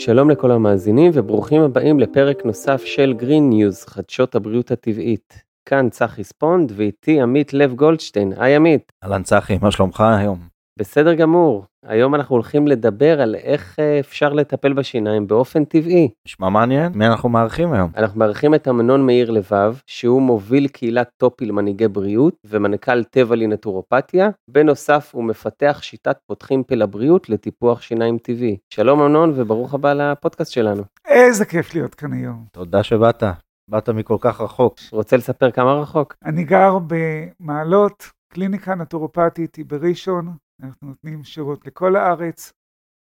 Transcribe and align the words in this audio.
שלום 0.00 0.30
לכל 0.30 0.50
המאזינים 0.50 1.10
וברוכים 1.14 1.62
הבאים 1.62 2.00
לפרק 2.00 2.44
נוסף 2.44 2.82
של 2.84 3.14
Green 3.20 3.52
News, 3.52 3.90
חדשות 3.90 4.34
הבריאות 4.34 4.70
הטבעית. 4.70 5.42
כאן 5.68 5.90
צחי 5.90 6.24
ספונד 6.24 6.72
ואיתי 6.76 7.20
עמית 7.20 7.52
לב 7.52 7.74
גולדשטיין. 7.74 8.32
היי 8.36 8.56
עמית. 8.56 8.92
אהלן 9.04 9.22
צחי, 9.22 9.58
מה 9.62 9.70
שלומך 9.70 10.00
היום? 10.00 10.57
בסדר 10.78 11.14
גמור. 11.14 11.64
היום 11.86 12.14
אנחנו 12.14 12.34
הולכים 12.34 12.66
לדבר 12.66 13.20
על 13.20 13.34
איך 13.34 13.76
אה, 13.78 14.00
אפשר 14.00 14.32
לטפל 14.32 14.72
בשיניים 14.72 15.26
באופן 15.26 15.64
טבעי. 15.64 16.10
נשמע 16.26 16.48
מעניין, 16.48 16.92
מי 16.94 17.06
אנחנו 17.06 17.28
מארחים 17.28 17.72
היום? 17.72 17.90
אנחנו 17.96 18.18
מארחים 18.18 18.54
את 18.54 18.68
אמנון 18.68 19.06
מאיר 19.06 19.30
לבב, 19.30 19.76
שהוא 19.86 20.22
מוביל 20.22 20.68
קהילת 20.68 21.08
טופי 21.16 21.46
למנהיגי 21.46 21.88
בריאות 21.88 22.34
ומנכ"ל 22.46 23.04
טבע 23.04 23.36
לנטורופתיה. 23.36 24.30
בנוסף, 24.50 25.10
הוא 25.14 25.24
מפתח 25.24 25.78
שיטת 25.82 26.16
פותחים 26.26 26.62
פה 26.62 26.74
לבריאות 26.74 27.28
לטיפוח 27.28 27.82
שיניים 27.82 28.18
טבעי. 28.18 28.56
שלום 28.74 29.00
אמנון 29.00 29.32
וברוך 29.36 29.74
הבא 29.74 29.92
לפודקאסט 29.92 30.52
שלנו. 30.52 30.82
איזה 31.08 31.44
כיף 31.44 31.74
להיות 31.74 31.94
כאן 31.94 32.12
היום. 32.12 32.44
תודה 32.52 32.82
שבאת, 32.82 33.22
באת 33.70 33.88
מכל 33.88 34.16
כך 34.20 34.40
רחוק. 34.40 34.76
רוצה 34.92 35.16
לספר 35.16 35.50
כמה 35.50 35.72
רחוק? 35.72 36.14
אני 36.24 36.44
גר 36.44 36.78
במעלות, 36.86 38.10
קליניקה 38.32 38.74
נטורופטית 38.74 39.56
היא 39.56 39.64
בראשון, 39.68 40.28
אנחנו 40.62 40.88
נותנים 40.88 41.24
שירות 41.24 41.66
לכל 41.66 41.96
הארץ, 41.96 42.52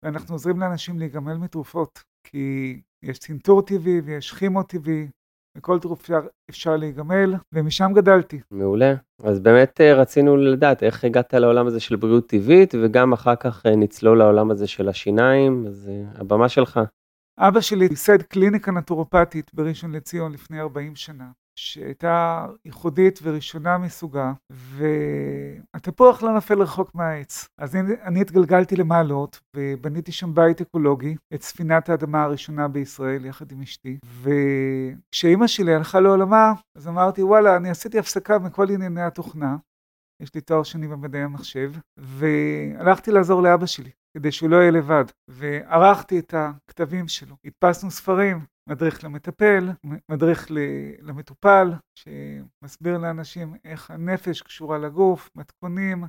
ואנחנו 0.06 0.36
עוזרים 0.36 0.60
לאנשים 0.60 1.00
להיגמל 1.00 1.38
מתרופות, 1.38 2.00
כי 2.24 2.82
יש 3.06 3.20
צנתור 3.20 3.62
טבעי 3.62 4.00
ויש 4.00 4.32
כימו 4.32 4.64
טבעי, 4.64 5.08
וכל 5.58 5.80
תרופה 5.80 6.02
אפשר, 6.02 6.28
אפשר 6.50 6.78
להיגמל, 6.78 7.36
ומשם 7.54 7.92
גדלתי. 7.96 8.40
מעולה. 8.52 8.94
אז 9.24 9.40
באמת 9.40 9.82
אה, 9.82 9.94
רצינו 9.94 10.38
לדעת 10.38 10.84
איך 10.84 11.04
הגעת 11.04 11.34
לעולם 11.34 11.68
הזה 11.68 11.80
של 11.80 11.96
בריאות 11.96 12.30
טבעית, 12.30 12.76
וגם 12.84 13.14
אחר 13.14 13.36
כך 13.36 13.66
אה, 13.66 13.76
נצלול 13.76 14.18
לעולם 14.18 14.52
הזה 14.52 14.68
של 14.68 14.90
השיניים, 14.90 15.66
אז 15.68 15.90
אה, 15.90 16.22
הבמה 16.22 16.50
שלך. 16.50 16.80
אבא 17.40 17.62
שלי 17.62 17.86
ייסד 17.86 18.22
קליניקה 18.22 18.72
נטורופטית 18.72 19.54
בראשון 19.54 19.92
לציון 19.92 20.32
לפני 20.32 20.60
40 20.60 20.96
שנה, 20.96 21.32
שהייתה 21.60 22.46
ייחודית 22.66 23.20
וראשונה 23.24 23.78
מסוגה, 23.78 24.34
והתפוח 24.50 26.24
לא 26.24 26.34
נופל 26.34 26.62
רחוק 26.62 26.96
מהעץ. 26.96 27.48
אז 27.58 27.76
אני, 27.76 27.94
אני 28.04 28.22
התגלגלתי 28.22 28.76
למעלות, 28.76 29.40
ובניתי 29.56 30.12
שם 30.12 30.36
בית 30.36 30.62
אקולוגי, 30.62 31.16
את 31.34 31.42
ספינת 31.42 31.90
האדמה 31.90 32.24
הראשונה 32.24 32.68
בישראל, 32.68 33.26
יחד 33.26 33.52
עם 33.52 33.62
אשתי, 33.62 33.98
וכשאימא 34.22 35.48
שלי 35.48 35.76
הלכה 35.76 36.00
לעולמה, 36.00 36.54
אז 36.78 36.88
אמרתי, 36.88 37.24
וואלה, 37.24 37.56
אני 37.56 37.70
עשיתי 37.70 38.00
הפסקה 38.00 38.40
מכל 38.40 38.70
ענייני 38.70 39.02
התוכנה, 39.02 39.58
יש 40.22 40.36
לי 40.36 40.42
תואר 40.42 40.64
שני 40.64 40.88
במדעי 40.88 41.22
המחשב, 41.22 41.72
והלכתי 41.98 43.12
לעזור 43.12 43.42
לאבא 43.42 43.66
שלי, 43.66 43.90
כדי 44.18 44.32
שהוא 44.32 44.50
לא 44.50 44.56
יהיה 44.56 44.72
לבד, 44.72 45.06
וערכתי 45.28 46.20
את 46.20 46.34
הכתבים 46.38 47.08
שלו. 47.08 47.36
הדפסנו 47.46 47.92
ספרים, 47.92 48.40
מדריך 48.70 49.04
למטפל, 49.04 49.70
מדריך 50.12 50.48
למטופל, 51.02 51.74
שמסביר 51.96 52.98
לאנשים 52.98 53.56
איך 53.66 53.92
הנפש 53.92 54.42
קשורה 54.42 54.78
לגוף, 54.78 55.30
מתכונים, 55.36 56.04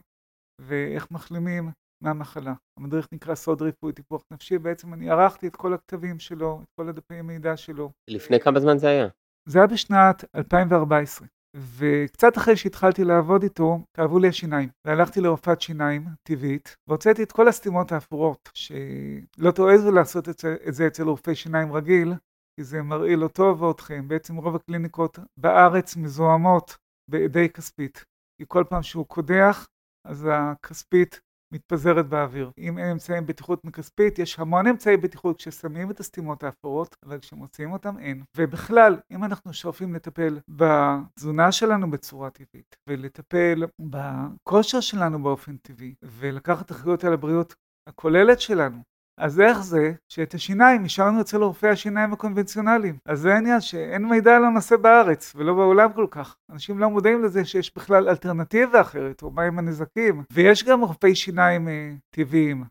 ואיך 0.60 1.10
מחלימים 1.10 1.70
מהמחלה. 2.02 2.54
המדריך 2.78 3.08
נקרא 3.12 3.34
סוד 3.34 3.62
ריפוי 3.62 3.92
טיפוח 3.92 4.22
נפשי, 4.32 4.58
בעצם 4.58 4.94
אני 4.94 5.10
ערכתי 5.10 5.46
את 5.46 5.56
כל 5.56 5.74
הכתבים 5.74 6.18
שלו, 6.18 6.60
את 6.62 6.68
כל 6.80 6.88
הדפי 6.88 7.22
מידע 7.22 7.56
שלו. 7.56 7.90
לפני 8.10 8.40
כמה 8.40 8.60
זמן 8.60 8.78
זה 8.78 8.88
היה? 8.88 9.08
זה 9.48 9.58
היה 9.58 9.66
בשנת 9.66 10.24
2014. 10.34 11.28
וקצת 11.56 12.36
אחרי 12.36 12.56
שהתחלתי 12.56 13.04
לעבוד 13.04 13.42
איתו, 13.42 13.78
כאבו 13.96 14.18
לי 14.18 14.28
השיניים. 14.28 14.68
והלכתי 14.86 15.20
לרופאת 15.20 15.60
שיניים 15.60 16.04
טבעית, 16.22 16.76
והוצאתי 16.88 17.22
את 17.22 17.32
כל 17.32 17.48
הסתימות 17.48 17.92
האפורות, 17.92 18.50
שלא 18.54 19.50
תועזו 19.54 19.90
לעשות 19.90 20.28
את 20.28 20.74
זה 20.74 20.86
אצל 20.86 21.02
רופאי 21.02 21.34
שיניים 21.34 21.72
רגיל, 21.72 22.14
כי 22.60 22.64
זה 22.64 22.82
מרעיל 22.82 23.18
לא 23.18 23.28
טוב 23.28 23.62
ואתכם. 23.62 24.08
בעצם 24.08 24.36
רוב 24.36 24.56
הקליניקות 24.56 25.18
בארץ 25.36 25.96
מזוהמות 25.96 26.76
באדי 27.10 27.48
כספית. 27.48 28.04
כי 28.38 28.44
כל 28.48 28.64
פעם 28.68 28.82
שהוא 28.82 29.06
קודח, 29.06 29.66
אז 30.08 30.28
הכספית 30.32 31.20
מתפזרת 31.54 32.08
באוויר. 32.08 32.50
אם 32.58 32.78
אין 32.78 32.86
אמצעי 32.90 33.20
בטיחות 33.20 33.64
מכספית, 33.64 34.18
יש 34.18 34.38
המון 34.38 34.66
אמצעי 34.66 34.96
בטיחות 34.96 35.36
כששמים 35.36 35.90
את 35.90 36.00
הסתימות 36.00 36.42
האפורות, 36.42 36.96
אבל 37.04 37.18
כשמוציאים 37.18 37.72
אותם 37.72 37.98
אין. 37.98 38.22
ובכלל, 38.36 39.00
אם 39.10 39.24
אנחנו 39.24 39.52
שואפים 39.52 39.94
לטפל 39.94 40.38
בתזונה 40.48 41.52
שלנו 41.52 41.90
בצורה 41.90 42.30
טבעית, 42.30 42.76
ולטפל 42.88 43.64
בכושר 43.78 44.80
שלנו 44.80 45.22
באופן 45.22 45.56
טבעי, 45.56 45.94
ולקחת 46.02 46.70
אחריות 46.70 47.04
על 47.04 47.12
הבריאות 47.12 47.54
הכוללת 47.88 48.40
שלנו, 48.40 48.82
אז 49.20 49.40
איך 49.40 49.62
זה 49.62 49.92
שאת 50.08 50.34
השיניים 50.34 50.84
השארנו 50.84 51.20
אצל 51.20 51.42
רופאי 51.42 51.68
השיניים 51.68 52.12
הקונבנציונליים? 52.12 52.98
אז 53.04 53.20
זה 53.20 53.34
העניין 53.34 53.60
שאין 53.60 54.04
מידע 54.08 54.36
על 54.36 54.44
הנושא 54.44 54.76
בארץ 54.76 55.32
ולא 55.36 55.54
בעולם 55.54 55.92
כל 55.92 56.06
כך. 56.10 56.36
אנשים 56.52 56.78
לא 56.78 56.90
מודעים 56.90 57.24
לזה 57.24 57.44
שיש 57.44 57.74
בכלל 57.74 58.08
אלטרנטיבה 58.08 58.80
אחרת, 58.80 59.22
או 59.22 59.30
מהם 59.30 59.58
הנזקים. 59.58 60.22
ויש 60.32 60.64
גם 60.64 60.80
רופאי 60.80 61.14
שיניים 61.14 61.68
אה, 61.68 61.92
טבעיים, 62.10 62.64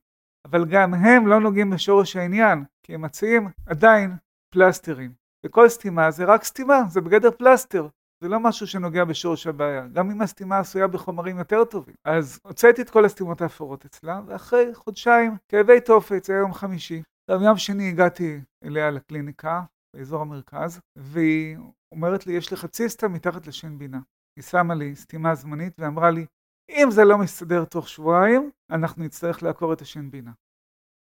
אבל 0.45 0.65
גם 0.65 0.93
הם 0.93 1.27
לא 1.27 1.39
נוגעים 1.39 1.69
בשורש 1.69 2.15
העניין, 2.15 2.63
כי 2.83 2.95
הם 2.95 3.01
מציעים 3.01 3.49
עדיין 3.65 4.15
פלסטרים. 4.53 5.11
וכל 5.45 5.69
סתימה 5.69 6.11
זה 6.11 6.25
רק 6.25 6.43
סתימה, 6.43 6.81
זה 6.89 7.01
בגדר 7.01 7.31
פלסטר. 7.31 7.87
זה 8.21 8.29
לא 8.29 8.39
משהו 8.39 8.67
שנוגע 8.67 9.05
בשורש 9.05 9.47
הבעיה, 9.47 9.87
גם 9.87 10.11
אם 10.11 10.21
הסתימה 10.21 10.59
עשויה 10.59 10.87
בחומרים 10.87 11.37
יותר 11.37 11.65
טובים. 11.65 11.95
אז 12.05 12.39
הוצאתי 12.43 12.81
את 12.81 12.89
כל 12.89 13.05
הסתימות 13.05 13.41
האפורות 13.41 13.85
אצלה, 13.85 14.21
ואחרי 14.25 14.75
חודשיים, 14.75 15.37
כאבי 15.49 15.81
תופת, 15.81 16.23
זה 16.23 16.33
יום 16.33 16.53
חמישי. 16.53 17.03
עכשיו 17.29 17.43
יום 17.43 17.57
שני 17.57 17.89
הגעתי 17.89 18.41
אליה 18.63 18.91
לקליניקה, 18.91 19.61
באזור 19.95 20.21
המרכז, 20.21 20.79
והיא 20.95 21.57
אומרת 21.91 22.27
לי, 22.27 22.33
יש 22.33 22.53
לך 22.53 22.65
ציסטה 22.65 23.07
מתחת 23.07 23.47
לשן 23.47 23.77
בינה. 23.77 23.99
היא 24.35 24.43
שמה 24.43 24.75
לי 24.75 24.95
סתימה 24.95 25.35
זמנית 25.35 25.73
ואמרה 25.79 26.11
לי, 26.11 26.25
אם 26.69 26.87
זה 26.91 27.05
לא 27.05 27.17
מסתדר 27.17 27.65
תוך 27.65 27.89
שבועיים, 27.89 28.51
אנחנו 28.71 29.03
נצטרך 29.03 29.43
לעקור 29.43 29.73
את 29.73 29.81
השן 29.81 30.11
בינה. 30.11 30.31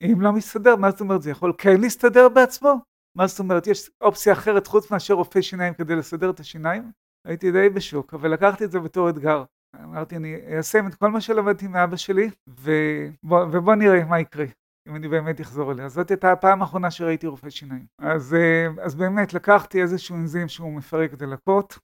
אם 0.02 0.20
לא 0.20 0.32
מסתדר, 0.32 0.76
מה 0.76 0.91
זאת 0.91 1.00
אומרת? 1.00 1.22
זה 1.22 1.31
יכול 1.31 1.52
כן 1.58 1.81
להסתדר 1.81 2.28
בעצמו? 2.28 2.81
מה 3.16 3.26
זאת 3.26 3.38
אומרת? 3.38 3.66
יש 3.66 3.91
אופציה 4.00 4.32
אחרת 4.32 4.66
חוץ 4.66 4.91
מאשר 4.91 5.14
רופא 5.14 5.41
שיניים 5.41 5.75
כדי 5.75 5.96
לסדר 5.96 6.31
את 6.31 6.41
השיניים? 6.41 6.92
הייתי 7.25 7.53
די 7.53 7.69
בשוק, 7.69 8.15
אבל 8.15 8.31
לקחתי 8.31 8.65
את 8.65 8.71
זה 8.71 8.81
בתור 8.81 9.11
אתגר. 9.11 9.45
אמרתי, 9.85 10.17
אני 10.17 10.35
איישם 10.35 10.87
את 10.87 10.95
כל 10.95 11.11
מה 11.11 11.21
שלמדתי 11.21 11.67
מאבא 11.67 11.97
שלי, 11.97 12.31
ובוא, 12.47 13.45
ובוא 13.53 13.75
נראה 13.75 14.05
מה 14.05 14.21
יקרה, 14.21 14.47
אם 14.89 14.97
אני 14.97 15.09
באמת 15.09 15.41
אחזור 15.41 15.73
אליה. 15.73 15.89
זאת 15.89 16.11
הייתה 16.11 16.33
הפעם 16.33 16.62
האחרונה 16.62 16.91
שראיתי 16.91 17.27
רופא 17.27 17.51
שיניים. 17.51 17.87
אז, 17.99 18.37
אז 18.83 18.95
באמת 18.95 19.35
לקחתי 19.35 19.83
איזשהו 19.83 20.17
אנזים 20.17 20.49
שהוא 20.49 20.73
מפרק 20.73 21.15
דלקות, 21.15 21.79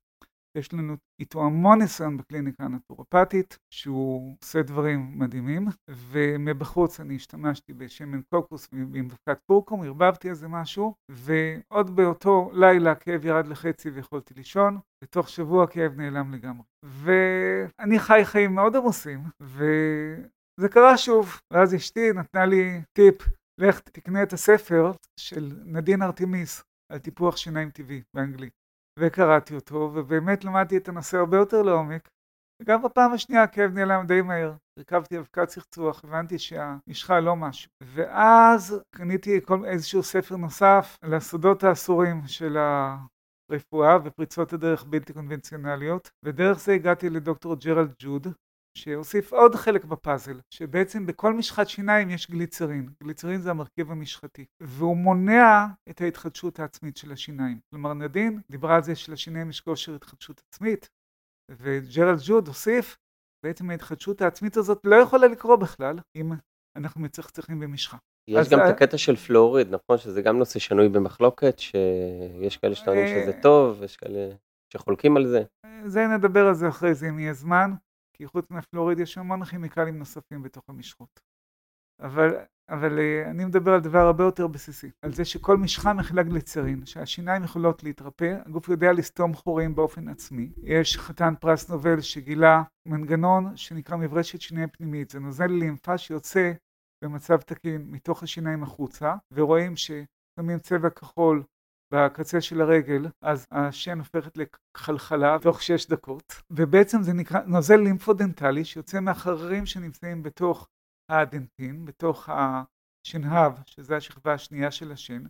יש 0.58 0.72
לנו 0.72 0.96
איתו 1.20 1.44
המון 1.44 1.78
ניסיון 1.78 2.16
בקליניקה 2.16 2.64
הנטורופטית, 2.64 3.58
שהוא 3.74 4.36
עושה 4.42 4.62
דברים 4.62 5.18
מדהימים, 5.18 5.68
ומבחוץ 5.90 7.00
אני 7.00 7.16
השתמשתי 7.16 7.72
בשמן 7.72 8.20
קוקוס 8.34 8.68
עם 8.72 9.08
דווקת 9.08 9.38
קורקום, 9.46 9.82
ערבבתי 9.82 10.30
איזה 10.30 10.48
משהו, 10.48 10.94
ועוד 11.10 11.96
באותו 11.96 12.50
לילה 12.54 12.90
הכאב 12.90 13.24
ירד 13.24 13.46
לחצי 13.46 13.90
ויכולתי 13.90 14.34
לישון, 14.34 14.78
בתוך 15.04 15.28
שבוע 15.28 15.64
הכאב 15.64 15.96
נעלם 15.96 16.34
לגמרי. 16.34 16.66
ואני 16.84 17.98
חי 17.98 18.20
חיים 18.24 18.54
מאוד 18.54 18.76
עמוסים, 18.76 19.20
וזה 19.40 20.68
קרה 20.70 20.98
שוב. 20.98 21.40
ואז 21.52 21.74
אשתי 21.74 22.12
נתנה 22.12 22.46
לי 22.46 22.82
טיפ, 22.92 23.28
לך 23.60 23.80
תקנה 23.80 24.22
את 24.22 24.32
הספר 24.32 24.92
של 25.20 25.52
נדין 25.64 26.02
ארתמיס 26.02 26.62
על 26.92 26.98
טיפוח 26.98 27.36
שיניים 27.36 27.70
טבעי 27.70 28.02
באנגלית. 28.16 28.59
וקראתי 28.98 29.54
אותו, 29.54 29.90
ובאמת 29.94 30.44
למדתי 30.44 30.76
את 30.76 30.88
הנושא 30.88 31.18
הרבה 31.18 31.36
יותר 31.36 31.62
לעומק. 31.62 32.08
וגם 32.62 32.82
בפעם 32.82 33.12
השנייה 33.12 33.42
הכאב 33.42 33.70
נעלם 33.70 34.06
די 34.06 34.22
מהר. 34.22 34.52
הרכבתי 34.78 35.18
אבקת 35.18 35.48
צחצוח, 35.48 36.04
הבנתי 36.04 36.38
שהמשחה 36.38 37.20
לא 37.20 37.36
משהו. 37.36 37.70
ואז 37.82 38.82
קניתי 38.96 39.40
כל, 39.44 39.64
איזשהו 39.64 40.02
ספר 40.02 40.36
נוסף 40.36 40.98
על 41.02 41.14
הסודות 41.14 41.64
האסורים 41.64 42.22
של 42.26 42.56
הרפואה 42.56 43.98
ופריצות 44.04 44.52
הדרך 44.52 44.84
בלתי 44.84 45.12
קונבנציונליות, 45.12 46.10
ודרך 46.24 46.58
זה 46.58 46.72
הגעתי 46.72 47.10
לדוקטור 47.10 47.54
ג'רלד 47.54 47.94
ג'וד, 48.02 48.26
שהוסיף 48.78 49.32
עוד 49.32 49.54
חלק 49.54 49.84
בפאזל, 49.84 50.40
שבעצם 50.54 51.06
בכל 51.06 51.34
משחת 51.34 51.68
שיניים 51.68 52.10
יש 52.10 52.30
גליצרין. 52.30 52.88
גליצרין 53.02 53.40
זה 53.40 53.50
המרכיב 53.50 53.90
המשחתי, 53.90 54.44
והוא 54.62 54.96
מונע 54.96 55.66
את 55.90 56.00
ההתחדשות 56.00 56.60
העצמית 56.60 56.96
של 56.96 57.12
השיניים. 57.12 57.60
כלומר 57.70 57.94
נדין 57.94 58.40
דיברה 58.50 58.76
על 58.76 58.82
זה 58.82 58.96
שלשיניים 58.96 59.50
יש 59.50 59.60
כושר 59.60 59.94
התחדשות 59.94 60.42
עצמית, 60.48 60.88
וג'רלד 61.50 62.18
ג'וד 62.26 62.48
הוסיף, 62.48 62.96
בעצם 63.46 63.70
ההתחדשות 63.70 64.22
העצמית 64.22 64.56
הזאת 64.56 64.80
לא 64.84 64.96
יכולה 64.96 65.26
לקרות 65.26 65.60
בכלל 65.60 65.98
אם 66.16 66.32
אנחנו 66.76 67.00
מצחצחים 67.00 67.60
במשחה. 67.60 67.96
יש 68.30 68.48
גם 68.48 68.58
את 68.58 68.74
הקטע 68.74 68.98
של 68.98 69.16
פלואוריד, 69.16 69.68
נכון? 69.70 69.98
שזה 69.98 70.22
גם 70.22 70.38
נושא 70.38 70.58
שנוי 70.58 70.88
במחלוקת, 70.88 71.58
שיש 71.58 72.56
כאלה 72.56 72.74
שטוענים 72.74 73.06
שזה 73.06 73.36
אה, 73.36 73.42
טוב, 73.42 73.82
יש 73.82 73.96
כאלה 73.96 74.34
שחולקים 74.72 75.16
על 75.16 75.26
זה. 75.26 75.42
זה 75.86 76.06
נדבר 76.06 76.46
על 76.46 76.54
זה 76.54 76.68
אחרי 76.68 76.94
זה 76.94 77.08
אם 77.08 77.18
יהיה 77.18 77.32
זמן. 77.32 77.70
כי 78.20 78.26
חוץ 78.26 78.50
מהפלוריד 78.50 78.98
יש 78.98 79.18
המון 79.18 79.44
כימיקלים 79.44 79.98
נוספים 79.98 80.42
בתוך 80.42 80.64
המשחות. 80.68 81.20
אבל 82.00 82.30
אבל 82.68 82.98
uh, 82.98 83.30
אני 83.30 83.44
מדבר 83.44 83.70
על 83.74 83.80
דבר 83.80 83.98
הרבה 83.98 84.24
יותר 84.24 84.46
בסיסי, 84.46 84.90
על 85.02 85.12
זה 85.12 85.24
שכל 85.24 85.56
משחה 85.56 85.92
מכילה 85.92 86.22
גליצרין, 86.22 86.86
שהשיניים 86.86 87.44
יכולות 87.44 87.82
להתרפא, 87.82 88.38
הגוף 88.46 88.68
יודע 88.68 88.92
לסתום 88.92 89.34
חורים 89.34 89.74
באופן 89.74 90.08
עצמי. 90.08 90.52
יש 90.62 90.98
חתן 90.98 91.34
פרס 91.40 91.70
נובל 91.70 92.00
שגילה 92.00 92.62
מנגנון 92.88 93.56
שנקרא 93.56 93.96
מברשת 93.96 94.40
שיניים 94.40 94.68
פנימית, 94.68 95.10
זה 95.10 95.20
נוזל 95.20 95.46
לימפה 95.46 95.98
שיוצא 95.98 96.52
במצב 97.04 97.40
תקין 97.40 97.90
מתוך 97.90 98.22
השיניים 98.22 98.62
החוצה, 98.62 99.14
ורואים 99.32 99.74
ששמים 99.76 100.58
צבע 100.58 100.90
כחול 100.90 101.42
בקצה 101.94 102.40
של 102.40 102.60
הרגל, 102.60 103.06
אז 103.22 103.46
השן 103.50 103.98
הופכת 103.98 104.38
לחלחלה 104.76 105.36
תוך 105.42 105.62
שש 105.62 105.86
דקות, 105.86 106.42
ובעצם 106.50 107.02
זה 107.02 107.12
נקרא 107.12 107.40
נוזל 107.42 107.76
לימפודנטלי 107.76 108.64
שיוצא 108.64 109.00
מהחררים 109.00 109.66
שנמצאים 109.66 110.22
בתוך 110.22 110.68
האדנטין, 111.10 111.84
בתוך 111.84 112.28
השנהב, 112.28 113.52
שזה 113.66 113.96
השכבה 113.96 114.34
השנייה 114.34 114.70
של 114.70 114.92
השן, 114.92 115.22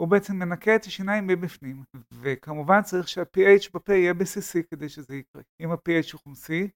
הוא 0.00 0.08
בעצם 0.08 0.36
מנקה 0.36 0.76
את 0.76 0.84
השיניים 0.84 1.26
מבפנים, 1.26 1.82
וכמובן 2.12 2.82
צריך 2.82 3.08
שה-pH 3.08 3.70
בפה 3.74 3.92
יהיה 3.92 4.14
בסיסי 4.14 4.62
כדי 4.62 4.88
שזה 4.88 5.16
יקרה. 5.16 5.42
אם 5.60 5.70
ה-pH 5.70 6.12
הוא 6.12 6.20
חומסי, 6.20 6.68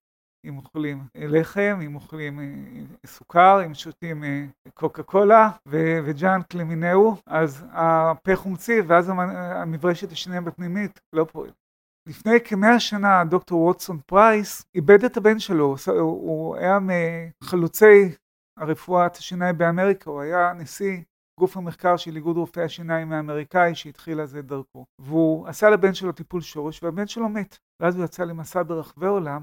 אם 0.44 0.56
אוכלים 0.56 1.04
לחם, 1.14 1.78
אם 1.86 1.94
אוכלים 1.94 2.40
אה, 2.40 2.44
סוכר, 3.06 3.64
אם 3.66 3.74
שותים 3.74 4.24
אה, 4.24 4.44
קוקה 4.74 5.02
קולה 5.02 5.50
וג'אנק 5.66 6.54
למינהו, 6.54 7.16
אז 7.26 7.64
הפה 7.70 8.36
חומצי 8.36 8.80
ואז 8.80 9.12
המברשת 9.18 10.12
שיניים 10.12 10.40
הפנימית 10.40 11.00
לא 11.12 11.26
פועל. 11.32 11.50
לפני 12.08 12.40
כמאה 12.44 12.80
שנה 12.80 13.24
דוקטור 13.24 13.60
ווסטון 13.60 13.98
פרייס 14.06 14.64
איבד 14.74 15.04
את 15.04 15.16
הבן 15.16 15.38
שלו, 15.38 15.76
הוא 16.00 16.56
היה 16.56 16.78
מחלוצי 17.42 18.14
הרפואת 18.58 19.16
השיניים 19.16 19.58
באמריקה, 19.58 20.10
הוא 20.10 20.20
היה 20.20 20.52
נשיא 20.52 21.00
גוף 21.40 21.56
המחקר 21.56 21.96
של 21.96 22.16
איגוד 22.16 22.36
רופאי 22.36 22.62
השיניים 22.62 23.12
האמריקאי 23.12 23.74
שהתחיל 23.74 24.20
אז 24.20 24.36
את 24.36 24.46
דרכו. 24.46 24.84
והוא 25.00 25.48
עשה 25.48 25.70
לבן 25.70 25.94
שלו 25.94 26.12
טיפול 26.12 26.40
שורש 26.40 26.82
והבן 26.82 27.06
שלו 27.06 27.28
מת. 27.28 27.58
ואז 27.82 27.96
הוא 27.96 28.04
יצא 28.04 28.24
למסע 28.24 28.62
ברחבי 28.62 29.06
העולם 29.06 29.42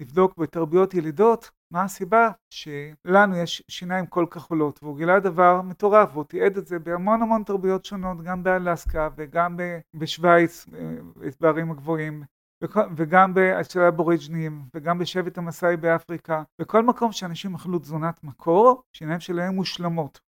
לבדוק 0.00 0.38
בתרביות 0.38 0.94
ילידות 0.94 1.50
מה 1.70 1.82
הסיבה 1.82 2.30
שלנו 2.50 3.36
יש 3.36 3.62
שיניים 3.68 4.06
כל 4.06 4.26
כך 4.30 4.50
עולות 4.50 4.82
והוא 4.82 4.96
גילה 4.96 5.20
דבר 5.20 5.62
מטורף 5.62 6.08
והוא 6.12 6.24
תיעד 6.24 6.56
את 6.56 6.66
זה 6.66 6.78
בהמון 6.78 7.22
המון 7.22 7.42
תרבויות 7.42 7.84
שונות 7.84 8.22
גם 8.22 8.42
באלסקה 8.42 9.08
וגם 9.16 9.56
בשוויץ 9.94 10.66
בערים 11.40 11.70
הגבוהים 11.70 12.22
וגם 12.96 13.34
אצל 13.60 13.80
האבוריג'נים 13.80 14.62
וגם 14.74 14.98
בשבט 14.98 15.38
המסאי 15.38 15.76
באפריקה 15.76 16.42
בכל 16.60 16.82
מקום 16.82 17.12
שאנשים 17.12 17.54
אכלו 17.54 17.78
תזונת 17.78 18.24
מקור 18.24 18.82
שיניים 18.96 19.20
שלהם 19.20 19.54
מושלמות. 19.54 20.20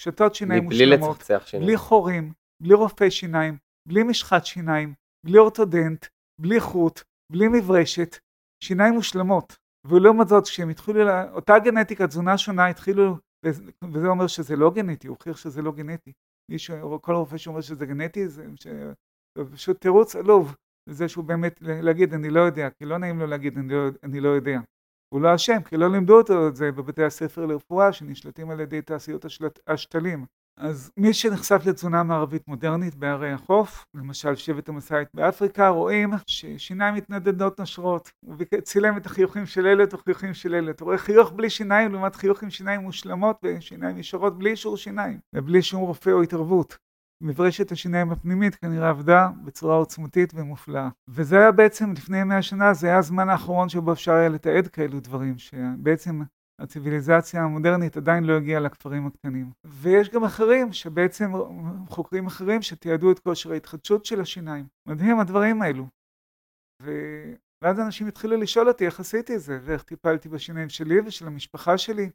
שתות 0.00 0.34
שיניים 0.34 0.64
מושלמות 0.64 1.30
בלי 1.60 1.76
חורים 1.76 2.32
בלי 2.62 2.74
רופאי 2.74 3.10
שיניים 3.10 3.56
בלי 3.88 4.02
משחת 4.02 4.46
שיניים 4.46 4.94
בלי 5.26 5.38
אורתודנט 5.38 6.06
בלי 6.40 6.60
חוט 6.60 7.02
בלי 7.32 7.48
מברשת 7.48 8.16
שיניים 8.62 8.94
מושלמות, 8.94 9.56
ולעומת 9.86 10.28
זאת 10.28 10.44
כשהם 10.44 10.68
התחילו, 10.68 11.00
אותה 11.32 11.58
גנטיקה, 11.58 12.06
תזונה 12.06 12.38
שונה, 12.38 12.66
התחילו, 12.66 13.16
וזה 13.92 14.08
אומר 14.08 14.26
שזה 14.26 14.56
לא 14.56 14.70
גנטי, 14.70 15.06
הוא 15.06 15.16
הוכיח 15.16 15.36
שזה 15.36 15.62
לא 15.62 15.72
גנטי. 15.72 16.12
מישהו, 16.50 17.02
כל 17.02 17.14
רופא 17.14 17.36
שאומר 17.36 17.60
שזה 17.60 17.86
גנטי, 17.86 18.28
זה, 18.28 18.46
ש... 18.56 18.66
זה 19.38 19.44
פשוט 19.52 19.80
תירוץ 19.80 20.16
עלוב, 20.16 20.56
לזה 20.88 21.08
שהוא 21.08 21.24
באמת, 21.24 21.58
להגיד 21.60 22.14
אני 22.14 22.30
לא 22.30 22.40
יודע, 22.40 22.70
כי 22.70 22.84
לא 22.84 22.98
נעים 22.98 23.18
לו 23.18 23.26
להגיד 23.26 23.58
אני 23.58 23.72
לא, 23.72 23.88
אני 24.02 24.20
לא 24.20 24.28
יודע. 24.28 24.60
הוא 25.14 25.20
לא 25.20 25.34
אשם, 25.34 25.62
כי 25.62 25.76
לא 25.76 25.90
לימדו 25.90 26.18
אותו 26.18 26.48
את 26.48 26.56
זה 26.56 26.72
בבתי 26.72 27.04
הספר 27.04 27.46
לרפואה 27.46 27.92
שנשלטים 27.92 28.50
על 28.50 28.60
ידי 28.60 28.82
תעשיות 28.82 29.24
השתלים. 29.66 30.26
אז 30.62 30.90
מי 30.96 31.14
שנחשף 31.14 31.62
לתזונה 31.66 32.02
מערבית 32.02 32.48
מודרנית 32.48 32.94
בערי 32.94 33.32
החוף, 33.32 33.84
למשל 33.94 34.34
שבט 34.34 34.68
המסאית 34.68 35.08
באפריקה, 35.14 35.68
רואים 35.68 36.10
ששיניים 36.26 36.94
מתנדדות 36.94 37.60
נושרות. 37.60 38.10
הוא 38.26 38.36
צילם 38.62 38.96
את 38.96 39.06
החיוכים 39.06 39.46
של 39.46 39.66
אלה 39.66 39.84
את 39.84 39.94
החיוכים 39.94 40.34
של 40.34 40.54
אלה. 40.54 40.70
אתה 40.70 40.84
רואה 40.84 40.98
חיוך 40.98 41.32
בלי 41.32 41.50
שיניים 41.50 41.92
לעומת 41.92 42.16
חיוך 42.16 42.42
עם 42.42 42.50
שיניים 42.50 42.80
מושלמות 42.80 43.40
ושיניים 43.44 43.98
ישרות 43.98 44.38
בלי 44.38 44.50
אישור 44.50 44.76
שיניים 44.76 45.18
ובלי 45.34 45.62
שום 45.62 45.80
רופא 45.80 46.10
או 46.10 46.22
התערבות. 46.22 46.76
מברשת 47.20 47.72
השיניים 47.72 48.12
הפנימית 48.12 48.54
כנראה 48.54 48.88
עבדה 48.88 49.28
בצורה 49.44 49.76
עוצמתית 49.76 50.32
ומופלאה. 50.34 50.88
וזה 51.08 51.38
היה 51.38 51.52
בעצם 51.52 51.92
לפני 51.92 52.24
מאה 52.24 52.42
שנה, 52.42 52.74
זה 52.74 52.86
היה 52.86 52.98
הזמן 52.98 53.28
האחרון 53.28 53.68
שבו 53.68 53.92
אפשר 53.92 54.12
היה 54.12 54.28
לתעד 54.28 54.68
כאלו 54.68 55.00
דברים, 55.00 55.38
שבעצם 55.38 56.22
הציוויליזציה 56.62 57.42
המודרנית 57.42 57.96
עדיין 57.96 58.24
לא 58.24 58.32
הגיעה 58.32 58.60
לכפרים 58.60 59.06
הקטנים. 59.06 59.50
ויש 59.64 60.08
גם 60.10 60.24
אחרים 60.24 60.72
שבעצם 60.72 61.32
חוקרים 61.88 62.26
אחרים 62.26 62.62
שתיעדו 62.62 63.12
את 63.12 63.18
כושר 63.18 63.52
ההתחדשות 63.52 64.04
של 64.04 64.20
השיניים. 64.20 64.66
מדהים 64.88 65.20
הדברים 65.20 65.62
האלו. 65.62 65.86
ו... 66.82 66.90
ואז 67.62 67.80
אנשים 67.80 68.06
התחילו 68.06 68.36
לשאול 68.36 68.68
אותי 68.68 68.86
איך 68.86 69.00
עשיתי 69.00 69.34
את 69.34 69.40
זה 69.40 69.58
ואיך 69.62 69.82
טיפלתי 69.82 70.28
בשיניים 70.28 70.68
שלי 70.68 71.00
ושל 71.00 71.26
המשפחה 71.26 71.78
שלי. 71.78 72.10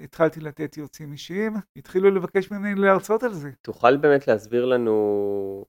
התחלתי 0.00 0.40
לתת 0.40 0.76
יוצאים 0.76 1.12
אישיים, 1.12 1.52
התחילו 1.76 2.10
לבקש 2.10 2.50
ממני 2.50 2.74
להרצות 2.74 3.22
על 3.22 3.32
זה. 3.32 3.50
תוכל 3.62 3.96
באמת 3.96 4.28
להסביר 4.28 4.64
לנו 4.64 5.64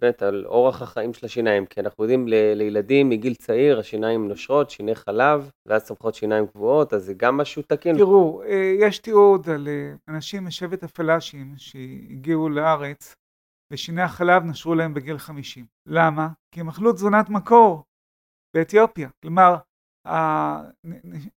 באמת 0.00 0.22
על 0.22 0.46
אורח 0.46 0.82
החיים 0.82 1.14
של 1.14 1.26
השיניים, 1.26 1.66
כי 1.66 1.80
אנחנו 1.80 2.04
יודעים 2.04 2.28
ל- 2.28 2.52
לילדים 2.54 3.08
מגיל 3.08 3.34
צעיר 3.34 3.78
השיניים 3.78 4.28
נושרות, 4.28 4.70
שיני 4.70 4.94
חלב, 4.94 5.50
ואז 5.66 5.84
צומחות 5.84 6.14
שיניים 6.14 6.46
קבועות, 6.46 6.92
אז 6.92 7.04
זה 7.04 7.14
גם 7.16 7.36
משהו 7.36 7.62
תקין. 7.62 7.96
תראו, 7.96 8.42
אה, 8.42 8.74
יש 8.80 8.98
תיעוד 8.98 9.48
על 9.50 9.68
אה, 9.68 9.92
אנשים 10.08 10.46
משבט 10.46 10.82
הפלאשים 10.82 11.54
שהגיעו 11.56 12.48
לארץ, 12.48 13.14
ושיני 13.72 14.02
החלב 14.02 14.44
נשרו 14.44 14.74
להם 14.74 14.94
בגיל 14.94 15.18
50. 15.18 15.66
למה? 15.86 16.28
כי 16.54 16.60
הם 16.60 16.68
אכלו 16.68 16.92
תזונת 16.92 17.30
מקור 17.30 17.82
באתיופיה. 18.56 19.08
כלומר, 19.22 19.56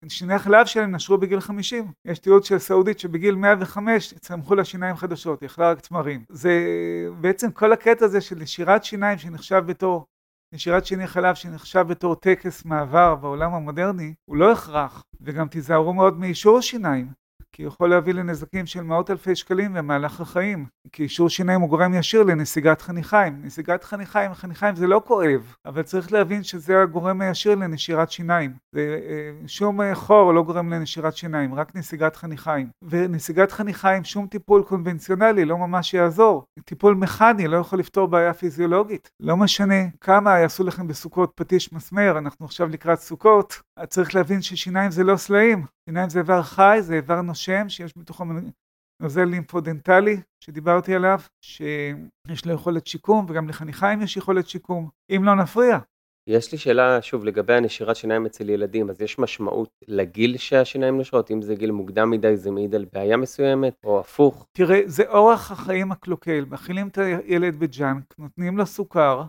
שיני 0.08 0.34
החלב 0.34 0.66
שלהם 0.66 0.96
נשרו 0.96 1.18
בגיל 1.18 1.40
50. 1.40 1.92
יש 2.06 2.20
תיעוד 2.20 2.44
של 2.44 2.60
סעודית 2.60 3.00
שבגיל 3.00 3.36
105 3.36 4.14
צמחו 4.14 4.56
לה 4.56 4.66
שיניים 4.66 4.96
חדשות, 4.96 5.42
היא 5.42 5.48
אכלה 5.48 5.72
רק 5.72 5.80
תמרים. 5.80 6.24
זה 6.30 6.52
בעצם 7.22 7.52
כל 7.52 7.74
הקטע 7.74 8.06
הזה 8.06 8.22
של 8.22 8.36
נשירת 8.36 8.84
שיניים 8.84 9.18
שנחשב 9.18 9.64
בתור, 9.66 10.06
נשירת 10.56 10.86
שיני 10.86 11.08
חלב 11.08 11.36
שנחשב 11.36 11.86
בתור 11.88 12.16
טקס 12.16 12.66
מעבר 12.66 13.16
בעולם 13.16 13.54
המודרני, 13.54 14.14
הוא 14.26 14.38
לא 14.38 14.52
הכרח. 14.52 15.04
וגם 15.22 15.48
תיזהרו 15.48 15.94
מאוד 15.94 16.20
מאישור 16.20 16.62
שיניים. 16.62 17.19
כי 17.60 17.64
הוא 17.64 17.68
יכול 17.68 17.90
להביא 17.90 18.14
לנזקים 18.14 18.66
של 18.66 18.84
מאות 18.84 19.12
אלפי 19.12 19.36
שקלים 19.36 19.74
במהלך 19.74 20.22
החיים. 20.22 20.66
כי 20.92 21.04
אישור 21.04 21.30
שיניים 21.30 21.62
הוא 21.62 21.70
גורם 21.70 21.94
ישיר 21.94 22.24
לנסיגת 22.24 22.82
חניכיים. 22.82 23.42
נסיגת 23.44 23.84
חניכיים, 23.84 24.34
חניכיים 24.34 24.76
זה 24.76 24.88
לא 24.88 25.02
כואב, 25.06 25.56
אבל 25.66 25.82
צריך 25.82 26.14
להבין 26.14 26.44
שזה 26.44 26.82
הגורם 26.82 27.22
הישיר 27.22 27.56
לנשירת 27.56 28.12
שיניים. 28.12 28.54
אה, 28.76 28.82
שום 29.48 29.82
אה, 29.82 29.96
חור 29.96 30.34
לא 30.34 30.44
גורם 30.44 30.74
לנשירת 30.74 31.16
שיניים, 31.16 31.54
רק 31.54 31.76
נסיגת 31.76 32.16
חניכיים. 32.16 32.68
ונסיגת 32.82 33.52
חניכיים, 33.52 34.04
שום 34.04 34.28
טיפול 34.28 34.64
קונבנציונלי 34.64 35.46
לא 35.46 35.58
ממש 35.58 35.94
יעזור. 35.94 36.44
טיפול 36.66 36.96
מכני 36.96 37.48
לא 37.48 37.58
יכול 37.58 37.80
לפתור 37.80 38.08
בעיה 38.08 38.34
פיזיולוגית. 38.34 39.10
לא 39.20 39.38
משנה 39.38 39.84
כמה 40.02 40.40
יעשו 40.40 40.64
לכם 40.64 40.88
בסוכות 40.88 41.32
פטיש 41.36 41.74
מסמר, 41.74 42.18
אנחנו 42.18 42.46
עכשיו 42.46 42.70
לקראת 42.70 43.00
סוכות, 43.00 43.62
צריך 43.86 44.16
להבין 44.16 44.42
ששיניים 44.42 44.92
זה 44.92 45.04
לא 45.04 45.18
סלעים. 45.18 45.66
שיניים 45.90 46.10
זה 46.10 46.20
איבר 46.20 46.42
חי, 46.42 46.78
זה 46.82 46.94
איבר 46.94 47.22
נושם, 47.22 47.70
שיש 47.70 47.98
בתוכו 47.98 48.26
נוזל 49.02 49.26
לימפודנטלי 49.26 50.18
שדיברתי 50.44 50.96
עליו, 50.96 51.20
שיש 51.42 52.46
לו 52.46 52.54
יכולת 52.54 52.88
שיקום, 52.88 53.26
וגם 53.30 53.50
לחניכיים 53.50 54.02
יש 54.02 54.18
יכולת 54.18 54.48
שיקום, 54.48 54.90
אם 55.16 55.24
לא 55.24 55.36
נפריע. 55.36 55.80
יש 56.28 56.52
לי 56.52 56.58
שאלה, 56.58 57.02
שוב, 57.02 57.26
לגבי 57.26 57.54
הנשירת 57.54 57.96
שיניים 57.96 58.26
אצל 58.26 58.50
ילדים, 58.50 58.90
אז 58.90 59.02
יש 59.02 59.20
משמעות 59.20 59.70
לגיל 59.88 60.38
שהשיניים 60.38 60.98
נושרות? 60.98 61.32
אם 61.32 61.42
זה 61.42 61.56
גיל 61.56 61.72
מוקדם 61.72 62.10
מדי, 62.10 62.38
זה 62.38 62.52
מעיד 62.52 62.76
על 62.76 62.86
בעיה 62.94 63.18
מסוימת, 63.18 63.74
או 63.84 64.00
הפוך? 64.00 64.46
תראה, 64.58 64.82
זה 64.86 65.04
אורח 65.08 65.52
החיים 65.52 65.92
הקלוקל. 65.92 66.46
מאכילים 66.50 66.88
את 66.88 66.98
הילד 66.98 67.56
בג'אנק, 67.56 68.16
נותנים 68.18 68.58
לו 68.58 68.66
סוכר, 68.66 69.24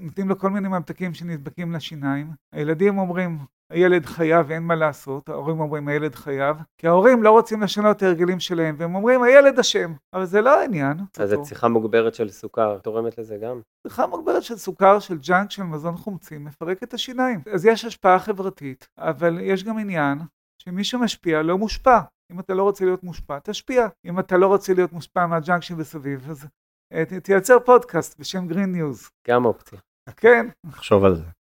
נותנים 0.00 0.28
לו 0.28 0.38
כל 0.38 0.50
מיני 0.50 0.68
ממתקים 0.68 1.14
שנדבקים 1.14 1.72
לשיניים. 1.72 2.30
הילדים 2.54 2.98
אומרים, 2.98 3.38
הילד 3.72 4.06
חייב 4.06 4.46
ואין 4.48 4.62
מה 4.62 4.74
לעשות, 4.74 5.28
ההורים 5.28 5.60
אומרים 5.60 5.88
הילד 5.88 6.14
חייב, 6.14 6.56
כי 6.78 6.86
ההורים 6.86 7.22
לא 7.22 7.30
רוצים 7.30 7.62
לשנות 7.62 7.96
את 7.96 8.02
ההרגלים 8.02 8.40
שלהם, 8.40 8.74
והם 8.78 8.94
אומרים 8.94 9.22
הילד 9.22 9.58
אשם, 9.58 9.92
אבל 10.14 10.24
זה 10.24 10.40
לא 10.40 10.60
העניין. 10.60 10.96
אז 11.18 11.30
זו 11.30 11.42
צריכה 11.42 11.68
מוגברת 11.68 12.14
של 12.14 12.30
סוכר, 12.30 12.78
תורמת 12.78 13.18
לזה 13.18 13.36
גם? 13.36 13.60
צריכה 13.86 14.06
מוגברת 14.06 14.42
של 14.42 14.56
סוכר, 14.56 14.98
של 14.98 15.18
ג'אנק, 15.18 15.50
של 15.50 15.62
מזון 15.62 15.96
חומצי, 15.96 16.38
מפרק 16.38 16.82
את 16.82 16.94
השיניים. 16.94 17.40
אז 17.52 17.66
יש 17.66 17.84
השפעה 17.84 18.18
חברתית, 18.18 18.88
אבל 18.98 19.38
יש 19.40 19.64
גם 19.64 19.78
עניין 19.78 20.18
שמי 20.62 20.84
שמשפיע 20.84 21.42
לא 21.42 21.58
מושפע. 21.58 22.00
אם 22.32 22.40
אתה 22.40 22.54
לא 22.54 22.62
רוצה 22.62 22.84
להיות 22.84 23.02
מושפע, 23.02 23.38
תשפיע. 23.38 23.86
אם 24.04 24.18
אתה 24.18 24.36
לא 24.36 24.46
רוצה 24.46 24.74
להיות 24.74 24.92
מושפע 24.92 25.26
מהג'אנק 25.26 25.62
שמסביב, 25.62 26.30
אז 26.30 26.46
אה, 26.92 27.04
תייצר 27.22 27.58
פודקאסט 27.60 28.20
בשם 28.20 28.46
Green 28.46 28.72
News. 28.72 29.10
גם 29.28 29.44
אופציה. 29.44 29.78
כן. 30.16 30.46
תחשוב 30.70 31.04
על 31.04 31.14
זה. 31.14 31.35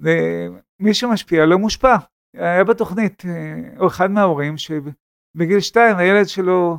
ומי 0.00 0.94
שמשפיע 0.98 1.46
לא 1.46 1.58
מושפע. 1.58 1.96
היה 2.36 2.64
בתוכנית, 2.64 3.22
או 3.78 3.82
אה, 3.82 3.86
אחד 3.86 4.10
מההורים, 4.10 4.54
בגיל 5.34 5.60
שתיים 5.60 5.96
הילד 5.96 6.28
שלו 6.28 6.78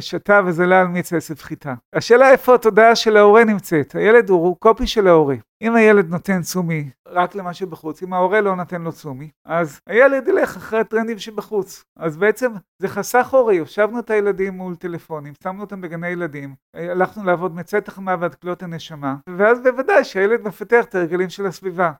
שתה 0.00 0.40
וזלה 0.46 0.80
על 0.80 0.86
מיץ 0.86 1.12
עשב 1.12 1.34
חיטה. 1.34 1.74
השאלה 1.92 2.30
איפה 2.30 2.54
התודעה 2.54 2.96
של 2.96 3.16
ההורה 3.16 3.44
נמצאת. 3.44 3.94
הילד 3.94 4.28
הוא 4.28 4.56
קופי 4.58 4.86
של 4.86 5.06
ההורה. 5.06 5.36
אם 5.62 5.74
הילד 5.74 6.10
נותן 6.10 6.42
צומי 6.42 6.90
רק 7.08 7.34
למה 7.34 7.54
שבחוץ, 7.54 8.02
אם 8.02 8.12
ההורה 8.12 8.40
לא 8.40 8.56
נותן 8.56 8.82
לו 8.82 8.92
צומי, 8.92 9.30
אז 9.44 9.80
הילד 9.86 10.28
ילך 10.28 10.56
אחרי 10.56 10.80
הטרנדים 10.80 11.18
שבחוץ. 11.18 11.84
אז 11.98 12.16
בעצם 12.16 12.52
זה 12.78 12.88
חסך 12.88 13.28
הורי, 13.30 13.58
הושבנו 13.58 13.98
את 13.98 14.10
הילדים 14.10 14.54
מול 14.54 14.76
טלפונים, 14.76 15.32
שמנו 15.42 15.60
אותם 15.60 15.80
בגני 15.80 16.08
ילדים, 16.08 16.54
הלכנו 16.74 17.24
לעבוד 17.24 17.54
מצאת 17.54 17.88
החמה 17.88 18.16
ועד 18.20 18.34
כלות 18.34 18.62
הנשמה, 18.62 19.16
ואז 19.38 19.60
בוודאי 19.62 20.04
שהילד 20.04 20.42
מפתח 20.42 20.84
את 20.84 20.94
הרגלים 20.94 21.30
של 21.30 21.46
הסביבה. 21.46 21.92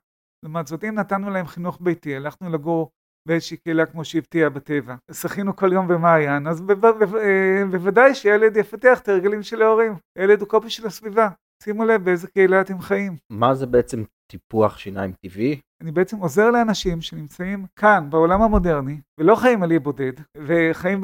לעומת 0.43 0.67
זאת, 0.67 0.85
אם 0.85 0.95
נתנו 0.95 1.31
להם 1.31 1.47
חינוך 1.47 1.79
ביתי, 1.81 2.17
הלכנו 2.17 2.51
לגור 2.51 2.91
באיזושהי 3.27 3.57
קהילה 3.57 3.87
כמו 3.87 4.05
שהבטיח 4.05 4.53
בטבע. 4.53 4.95
שחינו 5.13 5.57
כל 5.57 5.73
יום 5.73 5.89
במעיין, 5.89 6.47
אז 6.47 6.63
אה, 6.71 7.63
בוודאי 7.71 8.15
שילד 8.15 8.57
יפתח 8.57 8.99
את 8.99 9.09
הרגלים 9.09 9.43
של 9.43 9.63
ההורים. 9.63 9.95
ילד 10.19 10.41
הוא 10.41 10.49
קופי 10.49 10.71
של 10.71 10.87
הסביבה. 10.87 11.29
שימו 11.63 11.85
לב 11.85 12.05
באיזה 12.05 12.29
קהילה 12.29 12.61
אתם 12.61 12.81
חיים. 12.81 13.17
מה 13.31 13.55
זה 13.55 13.67
בעצם 13.67 14.05
טיפוח 14.31 14.79
שיניים 14.79 15.13
טבעי? 15.13 15.61
אני 15.83 15.93
בעצם 15.93 16.17
עוזר 16.17 16.51
לאנשים 16.51 17.01
שנמצאים 17.01 17.67
כאן, 17.77 18.07
בעולם 18.11 18.43
המודרני, 18.43 19.01
ולא 19.21 19.35
חיים 19.35 19.63
על 19.63 19.73
אי 19.73 19.79
בודד, 19.79 20.13
וחיים 20.37 21.01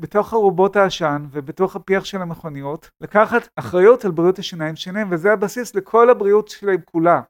בתוך 0.00 0.34
ארובות 0.34 0.76
העשן 0.76 1.26
ובתוך 1.30 1.76
הפיח 1.76 2.04
של 2.04 2.22
המכוניות, 2.22 2.90
לקחת 3.00 3.48
אחריות 3.56 4.04
על 4.04 4.10
בריאות 4.10 4.38
השיניים 4.38 4.76
שלהם, 4.76 5.08
וזה 5.10 5.32
הבסיס 5.32 5.74
לכל 5.74 6.10
הבריאות 6.10 6.48
שלהם 6.48 6.80
כולה. 6.90 7.20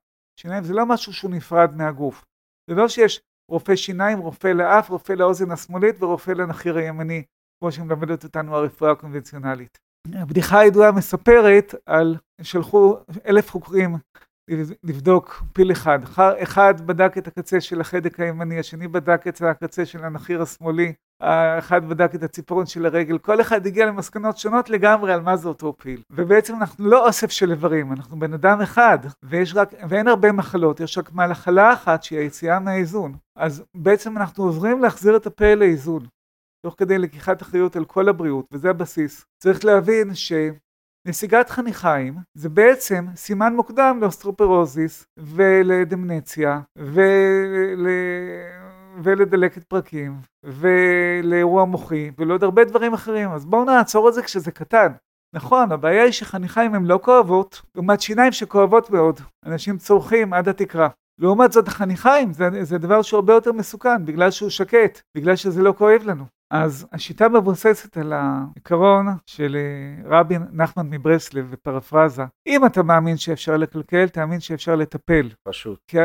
שיניים 0.41 0.64
זה 0.64 0.75
לא 0.75 0.87
משהו 0.87 1.12
שהוא 1.12 1.31
נפרד 1.31 1.76
מהגוף. 1.76 2.25
זה 2.71 2.76
לא 2.76 2.88
שיש 2.88 3.21
רופא 3.52 3.76
שיניים, 3.76 4.18
רופא 4.18 4.49
לאף, 4.49 4.90
רופא 4.90 5.12
לאוזן 5.12 5.50
השמאלית 5.50 6.02
ורופא 6.02 6.30
לנחיר 6.30 6.76
הימני, 6.76 7.23
כמו 7.61 7.73
שמלמדת 7.73 8.25
אותנו 8.25 8.56
הרפואה 8.56 8.90
הקונבנציונלית. 8.90 9.78
הבדיחה 10.14 10.59
הידועה 10.59 10.92
מספרת 10.92 11.75
על, 11.87 12.16
שלחו 12.42 12.97
אלף 13.26 13.50
חוקרים 13.50 13.97
לבדוק 14.85 15.42
פיל 15.52 15.73
אחד. 15.73 15.99
אחד 16.42 16.75
בדק 16.87 17.18
את 17.18 17.26
הקצה 17.26 17.61
של 17.61 17.80
החדק 17.80 18.21
הימני, 18.21 18.59
השני 18.59 18.88
בדק 18.88 19.28
את 19.28 19.42
הקצה 19.42 19.87
של 19.87 20.04
הנחיר 20.04 20.42
השמאלי, 20.42 20.92
האחד 21.23 21.88
בדק 21.88 22.14
את 22.14 22.23
הציפורן 22.23 22.67
של 22.67 22.87
הרגל, 22.87 23.19
כל 23.19 23.41
אחד 23.41 23.67
הגיע 23.67 23.87
למסקנות 23.87 24.38
שונות 24.38 24.71
לגמרי 24.71 25.12
על 25.12 25.21
מה 25.21 25.37
זה 25.37 25.49
אותו 25.49 25.75
פיל. 25.79 26.02
ובעצם 26.11 26.55
אנחנו 26.55 26.87
לא 26.87 27.07
אוסף 27.07 27.31
של 27.31 27.50
איברים, 27.50 27.93
אנחנו 27.93 28.19
בן 28.19 28.35
אדם 28.35 28.61
אחד, 28.61 28.99
ויש 29.23 29.55
רק, 29.55 29.75
ואין 29.88 30.09
הרבה 30.09 30.33
מחלות, 30.33 30.81
יש 30.81 30.99
רק 30.99 31.12
מחלה 31.12 31.73
אחת 31.73 32.02
שהיא 32.02 32.19
היציאה 32.19 32.61
מהאיזון. 32.61 33.17
אז 33.37 33.64
בעצם 33.76 34.17
אנחנו 34.17 34.45
עוזרים 34.45 34.81
להחזיר 34.81 35.17
את 35.17 35.26
הפה 35.26 35.55
לאיזון, 35.55 36.07
תוך 36.67 36.75
כדי 36.79 36.99
לקיחת 36.99 37.43
אחריות 37.43 37.76
על 37.76 37.85
כל 37.85 38.09
הבריאות, 38.09 38.47
וזה 38.52 38.71
הבסיס. 38.71 39.25
צריך 39.43 39.64
להבין 39.64 40.14
ש... 40.14 40.33
נסיגת 41.09 41.50
חניכיים 41.50 42.14
זה 42.35 42.49
בעצם 42.49 43.07
סימן 43.17 43.55
מוקדם 43.57 43.99
לאוסטאופורוזיס 44.00 45.07
ולדמנציה 45.19 46.61
ול... 46.76 47.87
ולדלקת 49.03 49.65
פרקים 49.65 50.17
ולאירוע 50.45 51.65
מוחי 51.65 52.11
ולעוד 52.19 52.45
הרבה 52.45 52.65
דברים 52.65 52.95
אחרים. 52.95 53.31
אז 53.31 53.45
בואו 53.45 53.65
נעצור 53.65 54.09
את 54.09 54.15
זה 54.15 54.23
כשזה 54.23 54.51
קטן. 54.51 54.93
נכון 55.35 55.73
הבעיה 55.73 56.03
היא 56.03 56.13
שחניכיים 56.13 56.75
הן 56.75 56.85
לא 56.85 56.99
כואבות 57.03 57.63
לעומת 57.75 58.01
שיניים 58.01 58.33
שכואבות 58.33 58.91
מאוד. 58.91 59.21
אנשים 59.47 59.79
צורכים 59.79 60.33
עד 60.33 60.49
התקרה. 60.49 60.89
לעומת 61.21 61.53
זאת 61.53 61.69
החניכיים 61.69 62.33
זה, 62.33 62.65
זה 62.65 62.79
דבר 62.79 63.03
שהוא 63.03 63.19
הרבה 63.19 63.33
יותר 63.33 63.53
מסוכן 63.53 64.05
בגלל 64.05 64.31
שהוא 64.31 64.51
שקט 64.51 65.01
בגלל 65.17 65.37
שזה 65.37 65.63
לא 65.63 65.75
כואב 65.79 66.03
לנו 66.05 66.25
אז 66.52 66.87
השיטה 66.92 67.28
מבוססת 67.28 67.97
על 67.97 68.12
העיקרון 68.12 69.06
של 69.26 69.56
אה, 69.56 70.18
רבי 70.18 70.35
נחמן 70.52 70.90
מברסלב 70.90 71.50
בפרפרזה. 71.50 72.23
אם 72.47 72.66
אתה 72.66 72.82
מאמין 72.82 73.16
שאפשר 73.16 73.56
לקלקל, 73.56 74.09
תאמין 74.09 74.40
שאפשר 74.40 74.76
לטפל. 74.76 75.28
פשוט. 75.49 75.78
כי 75.88 75.99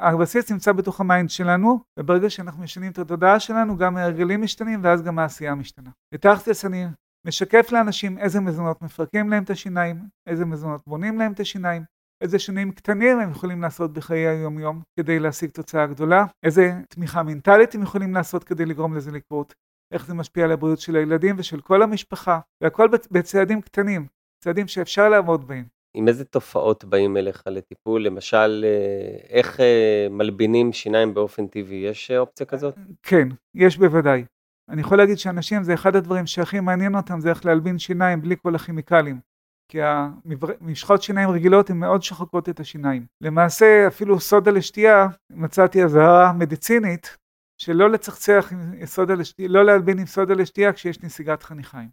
הבסיס 0.00 0.52
נמצא 0.52 0.72
בתוך 0.72 1.00
ה 1.00 1.06
mind 1.06 1.30
שלנו, 1.30 1.80
וברגע 1.98 2.30
שאנחנו 2.30 2.62
משנים 2.62 2.92
את 2.92 2.98
התודעה 2.98 3.40
שלנו, 3.40 3.76
גם 3.76 3.96
ההרגלים 3.96 4.42
משתנים 4.42 4.80
ואז 4.82 5.02
גם 5.02 5.18
העשייה 5.18 5.54
משתנה. 5.54 5.90
בתכלס 6.14 6.64
אני 6.64 6.86
משקף 7.26 7.72
לאנשים 7.72 8.18
איזה 8.18 8.40
מזונות 8.40 8.82
מפרקים 8.82 9.30
להם 9.30 9.42
את 9.42 9.50
השיניים, 9.50 9.96
איזה 10.26 10.44
מזונות 10.44 10.82
בונים 10.86 11.18
להם 11.18 11.32
את 11.32 11.40
השיניים, 11.40 11.82
איזה 12.22 12.38
שינויים 12.38 12.72
קטנים 12.72 13.20
הם 13.20 13.30
יכולים 13.30 13.62
לעשות 13.62 13.92
בחיי 13.92 14.26
היום-יום 14.26 14.82
כדי 14.98 15.18
להשיג 15.18 15.50
תוצאה 15.50 15.86
גדולה, 15.86 16.24
איזה 16.42 16.72
תמיכה 16.88 17.22
מנטלית 17.22 17.74
הם 17.74 17.82
יכולים 17.82 18.14
לעשות 18.14 18.44
כדי 18.44 18.66
לגרום 18.66 18.94
לזה 18.96 19.10
לקרות, 19.10 19.54
איך 19.92 20.06
זה 20.06 20.14
משפיע 20.14 20.44
על 20.44 20.52
הבריאות 20.52 20.78
של 20.78 20.96
הילדים 20.96 21.34
ושל 21.38 21.60
כל 21.60 21.82
המשפחה, 21.82 22.40
והכל 22.60 22.88
בצעדים 23.10 23.60
קטנים, 23.60 24.06
צעדים 24.44 24.68
שאפשר 24.68 25.08
לעמוד 25.08 25.48
בהם. 25.48 25.64
עם 25.94 26.08
איזה 26.08 26.24
תופעות 26.24 26.84
באים 26.84 27.16
אליך 27.16 27.42
לטיפול? 27.46 28.06
למשל, 28.06 28.64
אה, 28.64 29.36
איך 29.36 29.60
אה, 29.60 30.06
מלבינים 30.10 30.72
שיניים 30.72 31.14
באופן 31.14 31.46
טבעי? 31.46 31.76
יש 31.76 32.10
אה, 32.10 32.18
אופציה 32.18 32.46
כזאת? 32.46 32.74
כן, 33.02 33.28
יש 33.54 33.78
בוודאי. 33.78 34.24
אני 34.68 34.80
יכול 34.80 34.98
להגיד 34.98 35.18
שאנשים, 35.18 35.62
זה 35.62 35.74
אחד 35.74 35.96
הדברים 35.96 36.26
שהכי 36.26 36.60
מעניין 36.60 36.94
אותם, 36.94 37.20
זה 37.20 37.30
איך 37.30 37.46
להלבין 37.46 37.78
שיניים 37.78 38.22
בלי 38.22 38.36
כל 38.42 38.54
הכימיקלים. 38.54 39.20
כי 39.68 39.78
המשחות 39.82 41.02
שיניים 41.02 41.30
רגילות 41.30 41.70
הן 41.70 41.76
מאוד 41.76 42.02
שוחקות 42.02 42.48
את 42.48 42.60
השיניים. 42.60 43.06
למעשה, 43.20 43.86
אפילו 43.86 44.20
סודה 44.20 44.50
לשתייה, 44.50 45.06
מצאתי 45.30 45.84
אזהרה 45.84 46.32
מדיצינית, 46.32 47.16
שלא 47.62 47.90
לצחצח 47.90 48.52
עם 48.52 48.86
סודה 48.86 49.14
לשתייה, 49.14 49.48
לא 49.48 49.64
להלבין 49.64 49.98
עם 49.98 50.06
סודה 50.06 50.34
לשתייה 50.34 50.72
כשיש 50.72 51.02
נסיגת 51.02 51.42
חניכיים. 51.42 51.88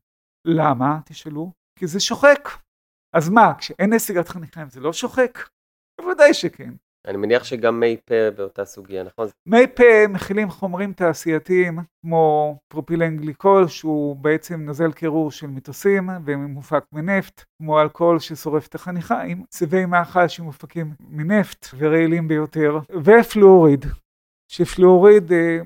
למה? 0.46 1.00
תשאלו. 1.06 1.52
כי 1.80 1.88
זה 1.88 2.00
שוחק. 2.00 2.50
אז 3.16 3.30
מה, 3.30 3.54
כשאין 3.58 3.94
נסיגת 3.94 4.28
חניכיים 4.28 4.70
זה 4.70 4.80
לא 4.80 4.94
שוחק? 4.94 5.40
בוודאי 6.02 6.34
שכן. 6.34 6.74
אני 7.08 7.18
מניח 7.18 7.44
שגם 7.44 7.80
מי 7.80 7.98
פה 8.06 8.32
באותה 8.36 8.66
סוגיה, 8.66 9.04
נכון? 9.04 9.28
מי 9.46 9.68
פה 9.76 10.08
מכילים 10.10 10.50
חומרים 10.50 10.94
תעשייתיים 10.94 11.80
כמו 12.02 12.58
פרופילן 12.68 13.18
גליקול 13.18 13.68
שהוא 13.68 14.16
בעצם 14.16 14.62
נוזל 14.62 14.92
קירור 14.92 15.32
של 15.32 15.48
מטוסים 15.48 16.10
ומופק 16.26 16.84
מנפט, 16.92 17.44
כמו 17.58 17.82
אלכוהול 17.82 18.20
ששורף 18.20 18.68
את 18.68 18.76
החניכיים, 18.76 19.44
צבעי 19.50 19.86
מאכל 19.86 20.28
שמופקים 20.28 20.94
מנפט 21.00 21.68
ורעילים 21.78 22.28
ביותר, 22.28 22.80
ופלואוריד 23.04 23.86
שפלואוריד 24.52 25.32
אה, 25.32 25.60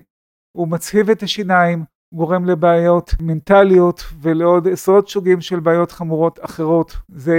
הוא 0.58 0.68
מצהיב 0.68 1.10
את 1.10 1.24
השיניים, 1.24 1.84
גורם 2.14 2.46
לבעיות 2.46 3.14
מנטליות 3.22 4.04
ולעוד 4.22 4.68
עשרות 4.68 5.10
סוגים 5.10 5.42
של 5.42 5.60
בעיות 5.60 5.92
חמורות 5.92 6.40
אחרות. 6.42 6.98
זה, 7.10 7.38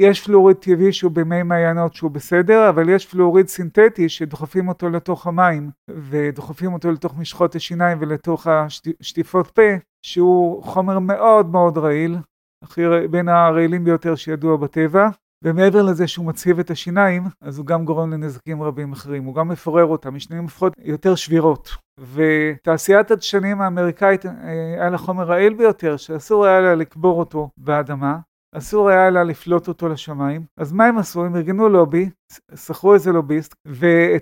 יש 0.00 0.24
פלואוריד 0.24 0.56
טבעי 0.56 0.92
שהוא 0.92 1.12
במי 1.12 1.42
מעיינות 1.42 1.94
שהוא 1.94 2.10
בסדר, 2.10 2.68
אבל 2.68 2.88
יש 2.88 3.06
פלואוריד 3.06 3.48
סינתטי 3.48 4.08
שדוחפים 4.08 4.68
אותו 4.68 4.88
לתוך 4.90 5.26
המים 5.26 5.70
ודוחפים 5.90 6.72
אותו 6.72 6.92
לתוך 6.92 7.18
משחות 7.18 7.54
השיניים 7.54 7.98
ולתוך 8.00 8.46
השטיפות 8.46 9.46
פה, 9.46 9.62
שהוא 10.02 10.62
חומר 10.62 10.98
מאוד 10.98 11.50
מאוד 11.50 11.78
רעיל, 11.78 12.16
הכי, 12.64 12.82
בין 13.10 13.28
הרעילים 13.28 13.84
ביותר 13.84 14.14
שידוע 14.14 14.56
בטבע. 14.56 15.08
ומעבר 15.44 15.82
לזה 15.82 16.06
שהוא 16.06 16.26
מצהיב 16.26 16.58
את 16.58 16.70
השיניים, 16.70 17.22
אז 17.40 17.58
הוא 17.58 17.66
גם 17.66 17.84
גורם 17.84 18.12
לנזקים 18.12 18.62
רבים 18.62 18.92
אחרים, 18.92 19.24
הוא 19.24 19.34
גם 19.34 19.48
מפורר 19.48 19.84
אותם, 19.84 20.14
השיניים 20.14 20.42
הופכות 20.42 20.72
יותר 20.78 21.14
שבירות. 21.14 21.70
ותעשיית 22.12 23.10
הדשנים 23.10 23.60
האמריקאית 23.60 24.26
אה, 24.26 24.32
היה 24.80 24.90
לה 24.90 24.98
חומר 24.98 25.24
רעיל 25.24 25.54
ביותר, 25.54 25.96
שאסור 25.96 26.46
היה 26.46 26.60
לה 26.60 26.74
לקבור 26.74 27.18
אותו 27.18 27.50
באדמה, 27.56 28.18
אסור 28.54 28.88
היה 28.88 29.10
לה 29.10 29.24
לפלוט 29.24 29.68
אותו 29.68 29.88
לשמיים, 29.88 30.44
אז 30.60 30.72
מה 30.72 30.84
הם 30.84 30.98
עשו? 30.98 31.24
הם 31.24 31.36
ארגנו 31.36 31.68
לובי, 31.68 32.10
שכרו 32.54 32.94
איזה 32.94 33.12
לוביסט, 33.12 33.54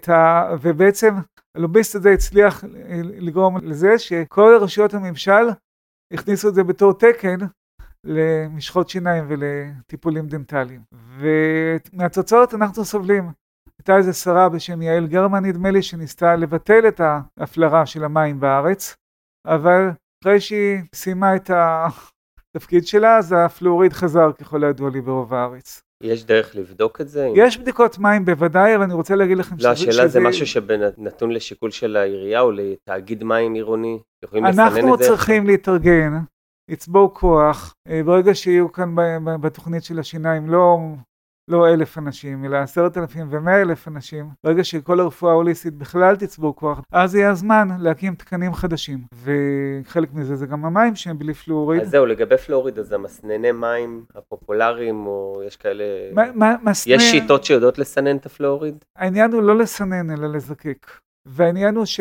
ה... 0.09 0.47
ובעצם 0.61 1.15
הלוביסט 1.57 1.95
הזה 1.95 2.11
הצליח 2.11 2.65
לגרום 3.03 3.57
לזה 3.63 3.99
שכל 3.99 4.59
רשויות 4.61 4.95
הממשל 4.95 5.49
הכניסו 6.13 6.49
את 6.49 6.55
זה 6.55 6.65
בתור 6.65 6.93
תקן 6.93 7.39
למשחות 8.05 8.89
שיניים 8.89 9.25
ולטיפולים 9.29 10.27
דנטליים. 10.27 10.81
ומהתוצאות 11.19 12.55
אנחנו 12.55 12.85
סובלים. 12.85 13.31
הייתה 13.79 13.97
איזה 13.97 14.13
שרה 14.13 14.49
בשם 14.49 14.83
יעל 14.83 15.07
גרמן 15.07 15.45
נדמה 15.45 15.71
לי 15.71 15.83
שניסתה 15.83 16.37
לבטל 16.37 16.89
את 16.89 17.01
ההפלרה 17.01 17.87
של 17.87 18.05
המים 18.05 18.41
בארץ, 18.41 18.97
אבל 19.47 19.91
אחרי 20.25 20.41
שהיא 20.41 20.79
סיימה 20.95 21.37
את 21.37 21.51
התפקיד 21.51 22.87
שלה 22.87 23.17
אז 23.17 23.35
הפלואוריד 23.39 23.93
חזר 23.93 24.33
ככל 24.33 24.65
הידוע 24.65 24.91
לי 24.91 25.01
ברוב 25.01 25.35
הארץ. 25.35 25.83
יש 26.03 26.25
דרך 26.25 26.57
לבדוק 26.57 27.01
את 27.01 27.09
זה? 27.09 27.29
יש 27.35 27.59
בדיקות 27.59 27.99
מים 27.99 28.25
בוודאי, 28.25 28.77
אבל 28.77 28.85
אני 28.85 28.95
רוצה 28.95 29.15
להגיד 29.15 29.39
לכם 29.39 29.57
לא, 29.59 29.75
שזה... 29.75 29.87
לא, 29.87 29.91
השאלה 29.91 30.09
זה 30.09 30.21
משהו 30.21 30.47
שנתון 30.47 31.31
לשיקול 31.31 31.71
של 31.71 31.97
העירייה 31.97 32.41
או 32.41 32.51
לתאגיד 32.51 33.25
מים 33.25 33.55
עירוני? 33.55 33.99
יכולים 34.25 34.45
לסנן 34.45 34.67
את 34.67 34.73
זה? 34.73 34.81
אנחנו 34.81 34.99
צריכים 34.99 35.47
להתארגן 35.47 36.13
לצבור 36.71 37.15
כוח, 37.15 37.75
אה, 37.89 38.01
ברגע 38.05 38.35
שיהיו 38.35 38.73
כאן 38.73 38.95
בתוכנית 39.41 39.85
של 39.85 39.99
השיניים 39.99 40.49
לא 40.49 40.79
לא 41.51 41.69
אלף 41.69 41.99
אנשים, 41.99 42.45
אלא 42.45 42.57
עשרת 42.57 42.99
אלפים 42.99 43.27
ומאה 43.31 43.61
אלף 43.63 43.89
אנשים, 43.89 44.29
ברגע 44.45 44.65
שכל 44.65 45.01
הרפואה 45.01 45.33
ההוליסטית 45.33 45.75
בכלל 45.75 46.17
תצבור 46.17 46.57
כוח, 46.57 46.81
אז 46.93 47.15
יהיה 47.15 47.31
הזמן 47.31 47.69
להקים 47.81 48.15
תקנים 48.15 48.55
חדשים. 48.55 48.99
וחלק 49.15 50.13
מזה 50.15 50.37
זה 50.37 50.47
גם 50.47 50.65
המים 50.65 50.97
שהם 50.97 51.19
בלי 51.19 51.35
פלואוריד. 51.35 51.81
אז 51.83 51.91
זהו, 51.91 52.07
לגבי 52.07 52.37
פלואוריד, 52.37 52.79
אז 52.79 52.93
המסנני 52.93 53.53
מים 53.53 54.05
הפופולריים, 54.15 55.07
או 55.07 55.43
יש 55.47 55.57
כאלה... 55.57 55.85
מה- 56.15 56.33
מה- 56.35 56.57
מסנן- 56.63 56.91
יש 56.95 57.11
שיטות 57.11 57.45
שיודעות 57.45 57.79
לסנן 57.79 58.17
את 58.17 58.27
הפלואוריד? 58.27 58.85
העניין 58.99 59.33
הוא 59.33 59.43
לא 59.43 59.59
לסנן 59.59 60.11
אלא 60.11 60.27
לזקק. 60.33 60.91
והעניין 61.27 61.77
הוא 61.77 61.85
ש, 61.85 62.01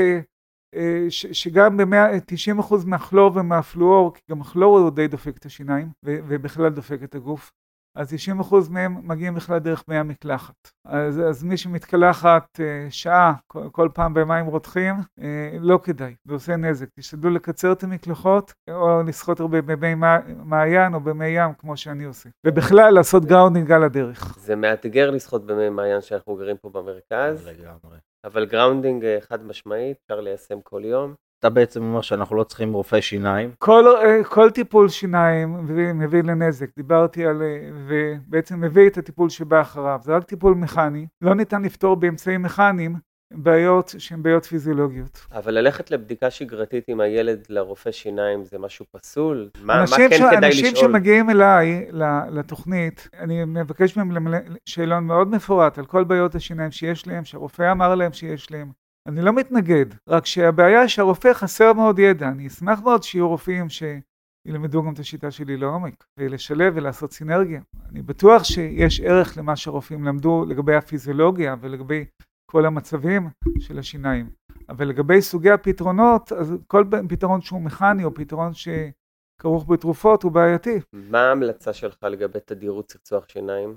שגם 1.10 1.78
ב-90% 1.78 2.74
מהכלור 2.86 3.32
ומהפלואור, 3.36 4.14
כי 4.14 4.22
גם 4.32 4.42
הכלור 4.42 4.80
הוא 4.80 4.90
די 4.92 5.08
דופק 5.08 5.38
את 5.38 5.46
השיניים, 5.46 5.88
ו, 6.06 6.18
ובכלל 6.28 6.70
דופק 6.70 7.00
את 7.04 7.16
הגוף, 7.16 7.52
אז 7.98 8.14
90% 8.42 8.56
מהם 8.70 9.08
מגיעים 9.08 9.36
בכלל 9.36 9.60
דרך 9.60 9.84
מי 9.88 9.98
המקלחת. 9.98 10.72
אז, 10.86 11.20
אז 11.20 11.44
מי 11.44 11.58
שמתקלחת 11.58 12.60
אה, 12.60 12.88
שעה 12.90 13.34
כל, 13.48 13.70
כל 13.72 13.90
פעם 13.94 14.14
במים 14.14 14.46
רותחים, 14.46 14.96
אה, 15.22 15.58
לא 15.60 15.80
כדאי, 15.84 16.16
זה 16.26 16.34
עושה 16.34 16.56
נזק. 16.56 16.88
תשתדלו 17.00 17.30
לקצר 17.30 17.72
את 17.72 17.84
המקלחות, 17.84 18.54
או 18.70 19.04
לשחות 19.04 19.40
הרבה 19.40 19.62
במי 19.62 19.96
מע- 19.96 20.20
מעיין 20.46 20.94
או 20.94 21.00
במי 21.00 21.28
ים, 21.28 21.54
כמו 21.54 21.78
שאני 21.78 22.04
עושה. 22.04 22.30
ובכלל 22.46 22.94
לעשות 22.94 23.26
grounding 23.26 23.72
על 23.72 23.84
הדרך. 23.84 24.36
זה 24.40 24.56
מאתגר 24.56 25.12
לשחות 25.12 25.46
במי 25.46 25.70
מעיין 25.70 26.02
שאנחנו 26.02 26.36
גרים 26.36 26.58
פה 26.58 26.70
במרכז, 26.70 27.48
לגמרי. 27.48 27.98
אבל 28.26 28.46
grounding 28.46 29.06
אה, 29.06 29.18
חד 29.22 29.46
משמעית, 29.46 29.98
אפשר 30.04 30.22
ליישם 30.22 30.62
כל 30.62 30.82
יום. 30.86 31.14
אתה 31.40 31.50
בעצם 31.50 31.84
אומר 31.84 32.02
שאנחנו 32.02 32.36
לא 32.36 32.44
צריכים 32.44 32.74
רופא 32.74 33.02
שיניים. 33.02 33.52
כל, 33.60 33.84
אה, 33.88 34.24
כל 34.24 34.50
טיפול 34.50 34.90
שיניים 34.90 35.54
מביא, 35.64 35.94
מביא 35.94 36.24
לנזק, 36.24 36.70
דיברתי 36.76 37.26
על, 37.26 37.42
אה, 37.42 37.70
ובעצם 37.88 38.62
מביא 38.62 38.88
את 38.88 38.98
הטיפול 38.98 39.30
שבא 39.30 39.62
אחריו, 39.62 40.00
זה 40.04 40.16
רק 40.16 40.24
טיפול 40.24 40.54
מכני, 40.54 41.08
לא 41.22 41.36
ניתן 41.36 41.62
לפתור 41.62 41.96
באמצעים 41.96 42.42
מכניים 42.42 42.96
בעיות 43.34 43.96
שהן 43.98 44.24
בעיות 44.24 44.46
פיזיולוגיות. 44.46 45.26
אבל 45.32 45.54
ללכת 45.54 45.92
לבדיקה 45.92 46.32
שגרתית 46.32 46.84
עם 46.88 47.00
הילד 47.00 47.46
לרופא 47.50 47.92
שיניים 47.92 48.44
זה 48.44 48.60
משהו 48.60 48.86
פסול? 48.92 49.50
מה, 49.62 49.74
מה 49.74 49.82
אנשים, 49.82 50.10
כן 50.10 50.18
ש... 50.18 50.20
כדאי 50.20 50.38
אנשים 50.38 50.74
לשאול? 50.74 50.92
שמגיעים 50.92 51.30
אליי 51.30 51.88
לתוכנית, 52.32 53.10
אני 53.20 53.46
מבקש 53.46 53.98
מהם 53.98 54.12
למלא 54.12 54.38
שאלון 54.66 55.04
מאוד 55.04 55.28
מפורט 55.28 55.78
על 55.78 55.86
כל 55.86 56.04
בעיות 56.04 56.36
השיניים 56.36 56.72
שיש 56.72 57.08
להם, 57.08 57.26
שהרופא 57.26 57.72
אמר 57.72 57.96
להם 57.96 58.14
שיש 58.14 58.52
להם. 58.52 58.72
אני 59.08 59.22
לא 59.22 59.34
מתנגד, 59.34 59.86
רק 60.08 60.26
שהבעיה 60.26 60.88
שהרופא 60.88 61.34
חסר 61.34 61.74
מאוד 61.74 62.00
ידע. 62.00 62.28
אני 62.28 62.48
אשמח 62.48 62.80
מאוד 62.80 63.04
שיהיו 63.04 63.30
רופאים 63.30 63.68
שילמדו 63.70 64.84
גם 64.84 64.94
את 64.94 65.00
השיטה 65.00 65.32
שלי 65.32 65.58
לעומק, 65.58 66.04
ולשלב 66.20 66.74
ולעשות 66.76 67.14
סינרגיה. 67.14 67.62
אני 67.90 68.02
בטוח 68.02 68.44
שיש 68.44 69.02
ערך 69.02 69.38
למה 69.38 69.56
שהרופאים 69.56 70.04
למדו 70.04 70.46
לגבי 70.50 70.76
הפיזיולוגיה 70.76 71.56
ולגבי 71.62 72.06
כל 72.54 72.66
המצבים 72.66 73.30
של 73.60 73.80
השיניים. 73.80 74.30
אבל 74.70 74.88
לגבי 74.88 75.22
סוגי 75.22 75.50
הפתרונות, 75.52 76.32
אז 76.32 76.54
כל 76.68 76.84
פתרון 77.10 77.42
שהוא 77.42 77.62
מכני 77.62 78.04
או 78.04 78.14
פתרון 78.14 78.52
שכרוך 78.54 79.66
בתרופות 79.70 80.24
הוא 80.24 80.32
בעייתי. 80.32 80.80
מה 80.94 81.22
ההמלצה 81.22 81.74
שלך 81.74 82.04
לגבי 82.04 82.40
תדירות 82.46 82.86
צחצוח 82.88 83.30
שיניים? 83.30 83.76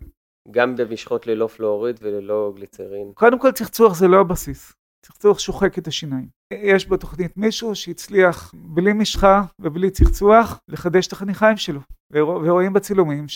גם 0.51 0.77
במשחות 0.77 1.27
ללא 1.27 1.47
פלואוריד 1.47 1.97
וללא 2.03 2.53
גליצרין. 2.57 3.13
קודם 3.15 3.39
כל 3.39 3.53
צחצוח 3.53 3.95
זה 3.95 4.09
לא 4.09 4.21
הבסיס. 4.21 4.73
צחצוח 5.07 5.39
שוחק 5.39 5.79
את 5.79 5.87
השיניים. 5.87 6.29
יש 6.53 6.89
בתוכנית 6.89 7.37
מישהו 7.37 7.75
שהצליח 7.75 8.55
בלי 8.55 8.93
משחה 8.93 9.43
ובלי 9.59 9.91
צחצוח 9.91 10.59
לחדש 10.69 11.07
את 11.07 11.13
החניכיים 11.13 11.57
שלו. 11.57 11.81
ורו- 12.13 12.41
ורואים 12.45 12.73
בצילומים 12.73 13.29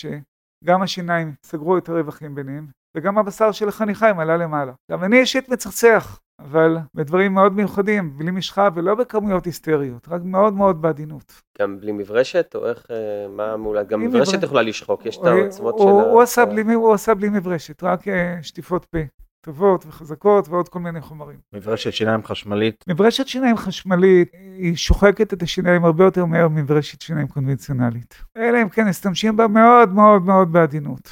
שגם 0.65 0.83
השיניים 0.83 1.35
סגרו 1.43 1.79
את 1.79 1.89
הרווחים 1.89 2.35
ביניהם 2.35 2.67
וגם 2.97 3.19
הבשר 3.19 3.53
של 3.53 3.69
החניכיים 3.69 4.19
עלה 4.19 4.37
למעלה. 4.37 4.73
גם 4.91 5.05
אני 5.05 5.21
אישית 5.21 5.49
מצחצח, 5.49 6.21
אבל 6.41 6.77
בדברים 6.95 7.35
מאוד 7.35 7.53
מיוחדים, 7.53 8.19
בלי 8.19 8.31
משחה 8.31 8.69
ולא 8.75 8.95
בכמויות 8.95 9.45
היסטריות, 9.45 10.09
רק 10.09 10.21
מאוד 10.25 10.55
מאוד 10.55 10.83
בעדינות. 10.83 11.43
גם 11.61 11.81
בלי 11.81 11.93
מברשת, 11.93 12.53
או 12.55 12.69
איך, 12.69 12.87
אה, 12.91 13.29
מה 13.29 13.53
המולד? 13.53 13.89
גם 13.89 14.01
מברשת. 14.01 14.43
יכולה 14.43 14.63
לשחוק, 14.63 15.07
יש 15.07 15.17
את 15.17 15.25
העוצמות 15.25 15.79
של 15.79 15.85
ה... 15.85 15.91
הוא, 15.91 16.23
עשה 16.23 16.45
בלי, 16.45 16.75
הוא 16.75 16.95
עשה 16.95 17.15
בלי 17.15 17.29
מברשת, 17.29 17.83
רק 17.83 18.09
אה, 18.09 18.39
שטיפות 18.43 18.85
פה 18.85 18.99
טובות 19.41 19.87
וחזקות 19.87 20.49
ועוד 20.49 20.69
כל 20.69 20.79
מיני 20.79 21.01
חומרים. 21.01 21.39
מברשת 21.53 21.93
שיניים 21.93 22.25
חשמלית. 22.25 22.85
מברשת 22.89 23.27
שיניים 23.27 23.57
חשמלית 23.57 24.33
היא 24.59 24.77
שוחקת 24.77 25.33
את 25.33 25.43
השיניים 25.43 25.85
הרבה 25.85 26.05
יותר 26.05 26.25
מהר 26.25 26.49
ממברשת 26.49 27.01
שיניים 27.01 27.29
קונבנציונלית. 27.29 28.15
אלא 28.37 28.63
אם 28.63 28.69
כן 28.69 28.89
משתמשים 28.89 29.37
בה 29.37 29.49
מאוד 29.49 29.95
מאוד 29.95 30.23
מאוד 30.23 30.53
בעדינות. 30.53 31.11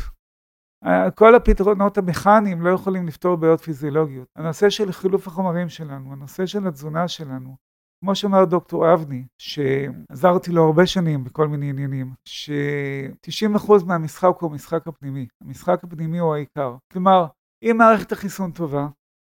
אה, 0.84 1.10
כל 1.10 1.34
הפתרונות 1.34 1.98
המכניים 1.98 2.62
לא 2.62 2.70
יכולים 2.70 3.06
לפתור 3.06 3.36
בעיות 3.36 3.60
פיזיולוגיות. 3.60 4.28
הנושא 4.36 4.70
של 4.70 4.92
חילוף 4.92 5.26
החומרים 5.26 5.68
שלנו, 5.68 6.12
הנושא 6.12 6.46
של 6.46 6.66
התזונה 6.66 7.08
שלנו, 7.08 7.56
כמו 8.00 8.14
שאמר 8.14 8.44
דוקטור 8.44 8.94
אבני, 8.94 9.24
שעזרתי 9.38 10.52
לו 10.52 10.64
הרבה 10.64 10.86
שנים 10.86 11.24
בכל 11.24 11.48
מיני 11.48 11.70
עניינים, 11.70 12.12
ש-90% 12.24 13.72
מהמשחק 13.86 14.34
הוא 14.40 14.50
המשחק 14.50 14.86
הפנימי. 14.86 15.26
המשחק 15.40 15.84
הפנימי 15.84 16.18
הוא 16.18 16.34
העיקר. 16.34 16.76
כלומר, 16.92 17.26
אם 17.62 17.76
מערכת 17.78 18.12
החיסון 18.12 18.50
טובה, 18.52 18.86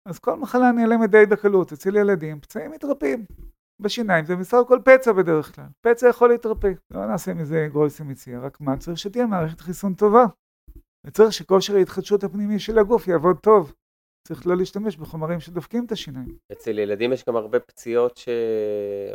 אז 0.07 0.19
כל 0.19 0.35
מחלה 0.35 0.71
נעלמת 0.71 1.09
די 1.11 1.25
בקלות. 1.25 1.73
אצל 1.73 1.95
ילדים 1.95 2.39
פצעים 2.39 2.71
מתרפאים. 2.71 3.25
בשיניים 3.79 4.25
זה 4.25 4.35
בסך 4.35 4.57
הכל 4.65 4.79
פצע 4.85 5.11
בדרך 5.11 5.55
כלל. 5.55 5.65
פצע 5.81 6.07
יכול 6.07 6.29
להתרפא. 6.29 6.71
לא 6.91 7.05
נעשה 7.05 7.33
מזה 7.33 7.67
גרויסה 7.71 8.03
מציע, 8.03 8.39
רק 8.39 8.61
מה? 8.61 8.77
צריך 8.77 8.97
שתהיה 8.97 9.25
מערכת 9.25 9.61
חיסון 9.61 9.93
טובה. 9.93 10.25
וצריך 11.05 11.33
שכושר 11.33 11.75
ההתחדשות 11.75 12.23
הפנימי 12.23 12.59
של 12.59 12.79
הגוף 12.79 13.07
יעבוד 13.07 13.37
טוב. 13.37 13.73
צריך 14.27 14.47
לא 14.47 14.57
להשתמש 14.57 14.97
בחומרים 14.97 15.39
שדופקים 15.39 15.85
את 15.85 15.91
השיניים. 15.91 16.37
אצל 16.51 16.79
ילדים 16.79 17.13
יש 17.13 17.25
גם 17.27 17.35
הרבה 17.35 17.59
פציעות 17.59 18.17
ש... 18.17 18.29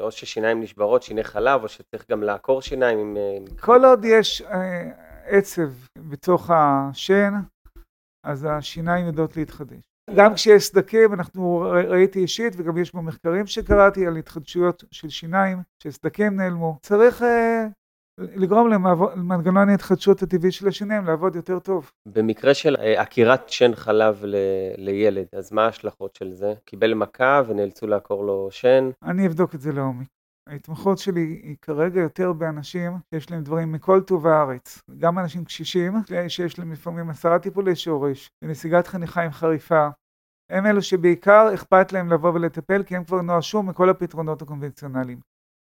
או 0.01 0.11
ששיניים 0.11 0.61
נשברות, 0.61 1.03
שיני 1.03 1.25
חלב, 1.25 1.63
או 1.63 1.69
שצריך 1.69 2.11
גם 2.11 2.23
לעקור 2.23 2.63
שיניים 2.63 2.99
עם... 2.99 3.17
אה, 3.17 3.39
כל 3.61 3.85
עוד 3.85 4.05
יש 4.05 4.43
אה, 4.43 4.91
עצב 5.25 5.71
בתוך 5.97 6.51
השן, 6.55 7.33
אז 8.25 8.47
השיניים 8.51 9.07
יודעות 9.07 9.37
להתחדש. 9.37 9.93
גם 10.17 10.35
כשיש 10.35 10.65
סדקים, 10.65 11.13
אנחנו 11.13 11.61
ראיתי 11.91 12.19
אישית, 12.19 12.55
וגם 12.57 12.79
יש 12.79 12.95
במחקרים 12.95 13.47
שקראתי 13.47 14.07
על 14.07 14.17
התחדשויות 14.17 14.85
של 14.91 15.09
שיניים, 15.09 15.59
שסדקים 15.83 16.37
נעלמו. 16.37 16.79
צריך 16.83 17.23
אה, 17.23 17.67
לגרום 18.19 18.69
למנגנון 18.69 19.69
ההתחדשות 19.69 20.23
הטבעי 20.23 20.53
של 20.53 20.69
השיניים 20.69 21.05
לעבוד 21.05 21.37
יותר 21.37 21.59
טוב. 21.59 21.91
במקרה 22.09 22.55
של 22.55 22.77
אה, 22.77 23.01
עקירת 23.01 23.49
שן 23.49 23.75
חלב 23.75 24.21
ל... 24.25 24.37
לילד, 24.77 25.27
אז 25.33 25.53
מה 25.53 25.65
ההשלכות 25.65 26.15
של 26.15 26.33
זה? 26.33 26.55
קיבל 26.65 26.95
מכה 26.95 27.43
ונאלצו 27.47 27.87
לעקור 27.87 28.25
לו 28.25 28.49
שן, 28.51 28.91
אני 29.03 29.27
אבדוק 29.27 29.55
את 29.55 29.61
זה 29.61 29.73
לעומק. 29.73 30.07
ההתמחות 30.49 30.99
שלי 30.99 31.41
היא 31.43 31.57
כרגע 31.63 32.01
יותר 32.01 32.33
באנשים 32.33 32.93
שיש 33.15 33.31
להם 33.31 33.43
דברים 33.43 33.73
מכל 33.73 34.01
טוב 34.01 34.27
הארץ. 34.27 34.83
גם 34.99 35.19
אנשים 35.19 35.45
קשישים, 35.45 35.93
שיש 36.29 36.59
להם 36.59 36.73
לפעמים 36.73 37.11
עשרה 37.11 37.39
טיפולי 37.39 37.77
שורש, 37.77 38.31
ונסיגת 38.45 38.87
חניכיים 38.87 39.31
חריפה. 39.31 39.89
הם 40.51 40.67
אלו 40.67 40.83
שבעיקר 40.83 41.55
אכפת 41.55 41.93
להם 41.93 42.13
לבוא 42.13 42.33
ולטפל, 42.35 42.83
כי 42.83 42.97
הם 42.97 43.05
כבר 43.05 43.23
נואשו 43.23 43.63
מכל 43.63 43.91
הפתרונות 43.91 44.43
הקונבנציונליים. 44.43 45.21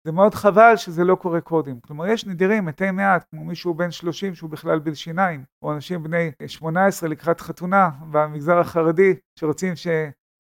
זה 0.05 0.11
מאוד 0.11 0.35
חבל 0.35 0.73
שזה 0.75 1.03
לא 1.03 1.15
קורה 1.15 1.41
קודם. 1.41 1.79
כלומר, 1.79 2.07
יש 2.07 2.25
נדירים, 2.25 2.65
מתי 2.65 2.91
מעט, 2.91 3.25
כמו 3.29 3.45
מישהו 3.45 3.73
בן 3.73 3.91
30 3.91 4.35
שהוא 4.35 4.49
בכלל 4.49 4.79
בלי 4.79 4.95
שיניים, 4.95 5.43
או 5.61 5.73
אנשים 5.73 6.03
בני 6.03 6.31
18 6.47 7.09
לקראת 7.09 7.41
חתונה 7.41 7.89
במגזר 8.11 8.57
החרדי, 8.57 9.15
שרוצים 9.39 9.75
ש... 9.75 9.87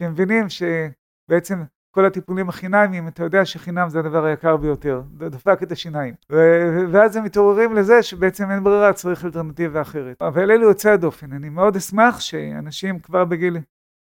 שהם 0.01 0.11
מבינים 0.11 0.45
שבעצם 0.49 1.63
כל 1.95 2.05
הטיפולים 2.05 2.49
החינמיים, 2.49 3.07
אתה 3.07 3.23
יודע 3.23 3.45
שחינם 3.45 3.89
זה 3.89 3.99
הדבר 3.99 4.25
היקר 4.25 4.57
ביותר, 4.57 5.01
זה 5.19 5.29
דפק 5.29 5.63
את 5.63 5.71
השיניים. 5.71 6.13
ואז 6.91 7.15
הם 7.15 7.23
מתעוררים 7.23 7.75
לזה 7.75 8.03
שבעצם 8.03 8.51
אין 8.51 8.63
ברירה, 8.63 8.93
צריך 8.93 9.25
אלטרנטיבה 9.25 9.81
אחרת. 9.81 10.21
אבל 10.21 10.51
אלו 10.51 10.67
יוצאי 10.67 10.91
הדופן. 10.91 11.33
אני 11.33 11.49
מאוד 11.49 11.75
אשמח 11.75 12.19
שאנשים 12.19 12.99
כבר 12.99 13.25
בגיל 13.25 13.57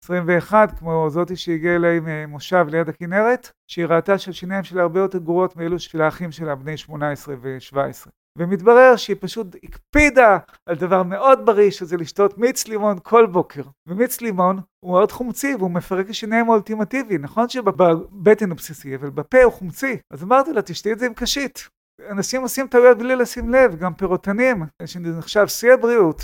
21, 0.04 0.78
כמו 0.78 1.10
זאתי 1.10 1.36
שהגיעה 1.36 1.76
אליי 1.76 2.00
ממושב 2.02 2.66
ליד 2.68 2.88
הכנרת, 2.88 3.50
שהיא 3.70 3.86
ראתה 3.86 4.18
שהשיניים 4.18 4.64
שלה 4.64 4.82
הרבה 4.82 5.00
יותר 5.00 5.18
גרועות 5.18 5.56
מאלו 5.56 5.78
של 5.78 6.00
האחים 6.00 6.32
שלה, 6.32 6.54
בני 6.54 6.76
18 6.76 7.34
ו-17. 7.40 8.10
ומתברר 8.38 8.96
שהיא 8.96 9.16
פשוט 9.20 9.46
הקפידה 9.62 10.38
על 10.66 10.76
דבר 10.76 11.02
מאוד 11.02 11.46
בריא, 11.46 11.70
שזה 11.70 11.96
לשתות 11.96 12.38
מיץ 12.38 12.66
לימון 12.68 12.96
כל 13.02 13.26
בוקר. 13.26 13.62
ומיץ 13.86 14.20
לימון 14.20 14.60
הוא 14.84 14.92
מאוד 14.92 15.12
חומצי, 15.12 15.54
והוא 15.58 15.70
מפרק 15.70 16.10
השיניים 16.10 16.50
האולטימטיבי. 16.50 17.18
נכון 17.18 17.48
שבבטן 17.48 18.50
הוא 18.50 18.56
בסיסי, 18.56 18.94
אבל 18.96 19.10
בפה 19.10 19.42
הוא 19.42 19.52
חומצי. 19.52 19.96
אז 20.12 20.22
אמרתי 20.22 20.52
לה, 20.52 20.62
תשתי 20.62 20.92
את 20.92 20.98
זה 20.98 21.06
עם 21.06 21.14
קשית. 21.14 21.68
אנשים 22.10 22.42
עושים 22.42 22.66
טעויות 22.66 22.98
בלי 22.98 23.16
לשים 23.16 23.50
לב, 23.50 23.76
גם 23.76 23.94
פירוטנים, 23.94 24.62
שנחשב 24.86 25.46
שיא 25.46 25.72
הבריאות. 25.72 26.22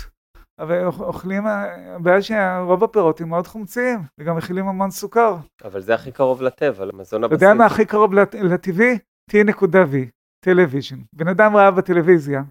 אבל 0.59 0.85
אוכ- 0.87 0.99
אוכלים, 1.01 1.43
הבעיה 1.47 2.21
שרוב 2.21 2.83
הפירות 2.83 3.21
הם 3.21 3.29
מאוד 3.29 3.47
חומציים, 3.47 3.99
וגם 4.19 4.37
מכילים 4.37 4.67
המון 4.67 4.91
סוכר. 4.91 5.35
אבל 5.65 5.81
זה 5.81 5.93
הכי 5.93 6.11
קרוב 6.11 6.41
לטבע, 6.41 6.85
למזון 6.85 7.23
אתה 7.23 7.33
הבסיס. 7.33 7.41
יודע 7.41 7.53
מה 7.53 7.65
הכי 7.65 7.85
קרוב 7.85 8.13
לט- 8.13 8.35
לטבעי? 8.35 8.97
T 9.31 9.37
נקודה 9.45 9.83
V, 9.83 9.95
television. 10.45 10.99
בן 11.13 11.27
אדם 11.27 11.55
ראה 11.55 11.71
בטלוויזיה 11.71 12.43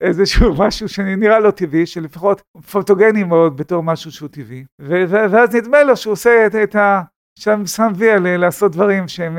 איזשהו 0.00 0.54
משהו 0.66 0.88
שנראה 0.88 1.40
לא 1.40 1.50
טבעי, 1.50 1.86
שלפחות 1.86 2.42
פוטוגני 2.72 3.24
מאוד 3.24 3.56
בתור 3.56 3.82
משהו 3.82 4.12
שהוא 4.12 4.28
טבעי, 4.28 4.64
ואז 4.78 5.54
נדמה 5.54 5.82
לו 5.82 5.96
שהוא 5.96 6.12
עושה 6.12 6.46
את, 6.46 6.54
את 6.54 6.76
ה... 6.76 7.02
שם 7.38 7.66
שם 7.66 7.92
וי 7.96 8.10
על 8.10 8.36
לעשות 8.36 8.72
דברים 8.72 9.08
שהם, 9.08 9.38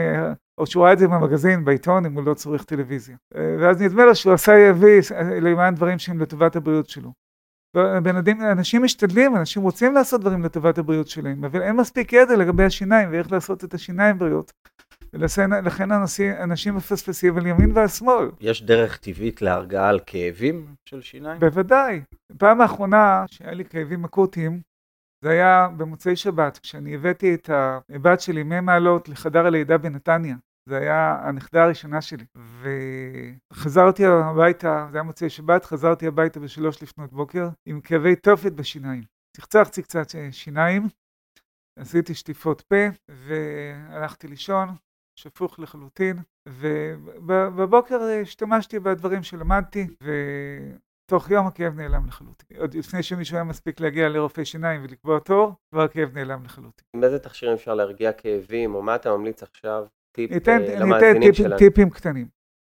או 0.58 0.68
שהוא 0.68 0.84
ראה 0.84 0.94
את 0.94 1.00
זה 1.00 1.08
במגזין, 1.08 1.66
בעיתון, 1.66 2.06
אם 2.06 2.14
הוא 2.14 2.24
לא 2.24 2.34
צורך 2.34 2.64
טלוויזיה. 2.64 3.18
ואז 3.60 3.82
נדמה 3.82 4.06
לו 4.06 4.16
שהוא 4.16 4.34
עשה 4.34 4.72
וי 4.76 5.00
למען 5.42 5.76
דברים 5.76 6.00
שהם 6.00 6.20
לטובת 6.20 6.56
הבריאות 6.56 6.90
שלו. 6.90 7.14
בנדים, 8.04 8.42
אנשים 8.42 8.84
משתדלים, 8.84 9.36
אנשים 9.36 9.64
רוצים 9.64 9.94
לעשות 9.94 10.22
דברים 10.22 10.44
לטובת 10.44 10.78
הבריאות 10.78 11.08
שלהם, 11.08 11.46
אבל 11.46 11.62
אין 11.62 11.76
מספיק 11.76 12.14
ידע 12.14 12.36
לגבי 12.36 12.64
השיניים 12.64 13.10
ואיך 13.12 13.32
לעשות 13.32 13.64
את 13.64 13.74
השיניים 13.74 14.18
בריאות. 14.18 14.52
ולכן 15.14 15.92
אנשים, 15.92 16.34
אנשים 16.44 16.76
מפספסים 16.76 17.38
על 17.38 17.46
ימין 17.46 17.72
ועל 17.72 17.88
שמאל. 17.88 18.32
יש 18.40 18.64
דרך 18.64 18.98
טבעית 18.98 19.42
להרגעה 19.42 19.90
על 19.90 20.00
כאבים 20.06 20.76
של 20.90 21.02
שיניים? 21.02 21.40
בוודאי. 21.40 22.02
פעם 22.38 22.62
האחרונה 22.62 23.26
שהיה 23.28 23.54
לי 23.54 23.66
כאבים 23.66 24.06
אקוטיים, 24.06 24.62
זה 25.24 25.30
היה 25.30 25.68
במוצאי 25.78 26.16
שבת, 26.16 26.58
כשאני 26.58 26.96
הבאתי 26.96 27.34
את 27.34 27.50
הבת 27.50 28.22
שלי 28.22 28.44
ממעלות 28.44 29.10
לחדר 29.10 29.46
הלידה 29.46 29.78
בנתניה. 29.78 30.36
זה 30.70 30.78
היה 30.78 31.18
הנכדה 31.22 31.64
הראשונה 31.64 32.02
שלי. 32.02 32.26
וחזרתי 33.52 34.06
הביתה, 34.06 34.88
זה 34.92 34.98
היה 34.98 35.04
מוצאי 35.04 35.30
שבת, 35.30 35.66
חזרתי 35.66 36.08
הביתה 36.08 36.40
בשלוש 36.40 36.84
לפנות 36.84 37.14
בוקר 37.14 37.50
עם 37.66 37.82
כאבי 37.82 38.16
תופת 38.16 38.52
בשיניים. 38.52 39.04
צחצחתי 39.38 39.82
קצת 39.82 40.08
שיניים, 40.32 40.88
עשיתי 41.80 42.14
שטיפות 42.14 42.62
פה 42.62 42.76
והלכתי 43.10 44.28
לישון, 44.28 44.70
שפוך 45.20 45.60
לחלוטין, 45.60 46.18
ובבוקר 46.48 48.00
השתמשתי 48.22 48.80
בדברים 48.80 49.24
שלמדתי, 49.24 49.88
ותוך 50.04 51.32
יום 51.32 51.48
הכאב 51.48 51.76
נעלם 51.76 52.06
לחלוטין. 52.08 52.58
עוד 52.60 52.74
לפני 52.74 53.04
שמישהו 53.04 53.36
היה 53.36 53.44
מספיק 53.44 53.80
להגיע 53.80 54.10
לרופא 54.10 54.44
שיניים 54.44 54.84
ולקבוע 54.84 55.20
תור, 55.20 55.54
כבר 55.72 55.82
הכאב 55.82 56.18
נעלם 56.18 56.46
לחלוטין. 56.46 56.86
עם 56.96 57.04
איזה 57.04 57.20
תכשירים 57.20 57.56
אפשר 57.56 57.74
להרגיע 57.74 58.12
כאבים, 58.12 58.76
או 58.76 58.82
מה 58.82 58.96
אתה 58.96 59.18
ממליץ 59.18 59.44
עכשיו? 59.44 59.86
טיפ 60.16 60.32
ניתן, 60.32 60.62
אה, 60.62 60.80
למאזינים 60.80 61.34
שלנו. 61.34 61.58
טיפים 61.58 61.90
קטנים. 61.90 62.28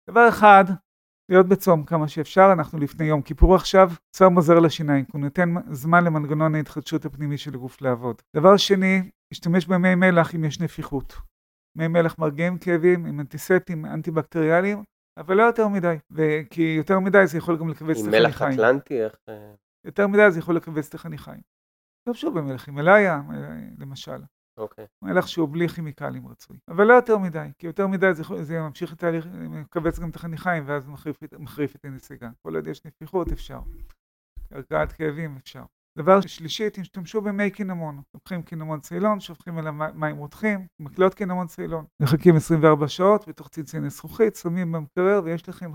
דבר 0.10 0.30
אחד, 0.30 0.66
להיות 1.32 1.48
בצום 1.48 1.86
כמה 1.86 2.08
שאפשר, 2.08 2.50
אנחנו 2.54 2.80
לפני 2.80 3.06
יום 3.06 3.22
כיפור 3.22 3.56
עכשיו, 3.56 3.90
צום 4.16 4.36
עוזר 4.36 4.60
לשיניים, 4.60 5.06
הוא 5.14 5.22
נותן 5.22 5.50
זמן 5.72 6.04
למנגנון 6.04 6.56
ההתחדשות 6.56 7.06
הפנימי 7.06 7.38
של 7.38 7.54
הגוף 7.54 7.82
לעבוד. 7.82 8.22
דבר 8.36 8.58
שני, 8.58 9.10
להשתמש 9.32 9.66
במי 9.66 9.96
מלח 9.96 10.36
אם 10.36 10.44
יש 10.44 10.60
נפיחות. 10.60 11.31
מי 11.76 11.88
מלח 11.88 12.20
מרגיעים 12.20 12.58
כאבים 12.58 13.06
עם 13.06 13.20
אנטיספטים 13.20 13.86
אנטי-בקטריאליים, 13.86 14.84
אבל 15.18 15.38
לא 15.38 15.44
יותר 15.44 15.68
מדי, 15.68 15.96
כי 16.50 16.62
יותר 16.62 17.00
מדי 17.00 17.28
זה 17.28 17.38
יכול 17.38 17.58
גם 17.58 17.70
לכווץ 17.70 17.98
את 17.98 18.08
החניכיים. 18.08 18.24
עם 18.24 18.30
מלח 18.30 18.42
אטלנטי? 18.42 19.04
איך... 19.04 19.16
אה? 19.30 19.54
יותר 19.86 20.08
מדי 20.08 20.32
זה 20.32 20.40
יכול 20.40 20.56
לכווץ 20.56 20.88
את 20.88 20.94
החניכיים. 20.94 21.42
טוב 22.08 22.16
שוב 22.16 22.40
במלח 22.40 22.68
הימלאיה, 22.68 23.22
למשל. 23.80 24.22
אוקיי. 24.58 24.86
מלח 25.02 25.28
שהוא 25.28 25.50
בלי 25.50 25.68
כימיקלים 25.68 26.28
רצוי. 26.28 26.58
אבל 26.68 26.88
לא 26.88 26.94
יותר 26.94 27.18
מדי, 27.18 27.48
כי 27.58 27.68
יותר 27.68 27.88
מדי 27.88 28.14
זה, 28.14 28.24
זה 28.42 28.60
ממשיך 28.60 28.94
את 28.94 29.04
ההליך, 29.04 29.28
מכווץ 29.34 30.00
גם 30.00 30.10
את 30.10 30.16
החניכיים 30.16 30.64
ואז 30.68 30.88
מחריף, 30.88 31.18
מחריף 31.40 31.76
את 31.76 31.86
הנסיגה. 31.86 32.30
כל 32.42 32.56
עוד 32.56 32.68
יש 32.68 32.86
נפיחות 32.86 33.32
אפשר. 33.32 33.60
הרגעת 34.52 34.92
כאבים 34.92 35.38
אפשר. 35.38 35.64
דבר 35.98 36.22
שלישי, 36.22 36.70
תשתמשו 36.74 37.22
במי 37.22 37.52
קינמון. 37.52 38.02
לוקחים 38.14 38.44
קינמון 38.44 38.80
צילון, 38.80 39.20
שופכים 39.20 39.60
אליו 39.60 39.74
מים 39.74 40.18
רותחים, 40.18 40.68
מקלות 40.80 41.14
קינמון 41.14 41.48
צילון. 41.48 41.86
מחכים 42.02 42.36
24 42.36 42.88
שעות 42.88 43.28
בתוך 43.28 43.50
צנצנת 43.50 43.90
זכוכית, 43.90 44.36
שמים 44.36 44.72
במקרר 44.72 45.22
ויש 45.24 45.50
לכם 45.50 45.72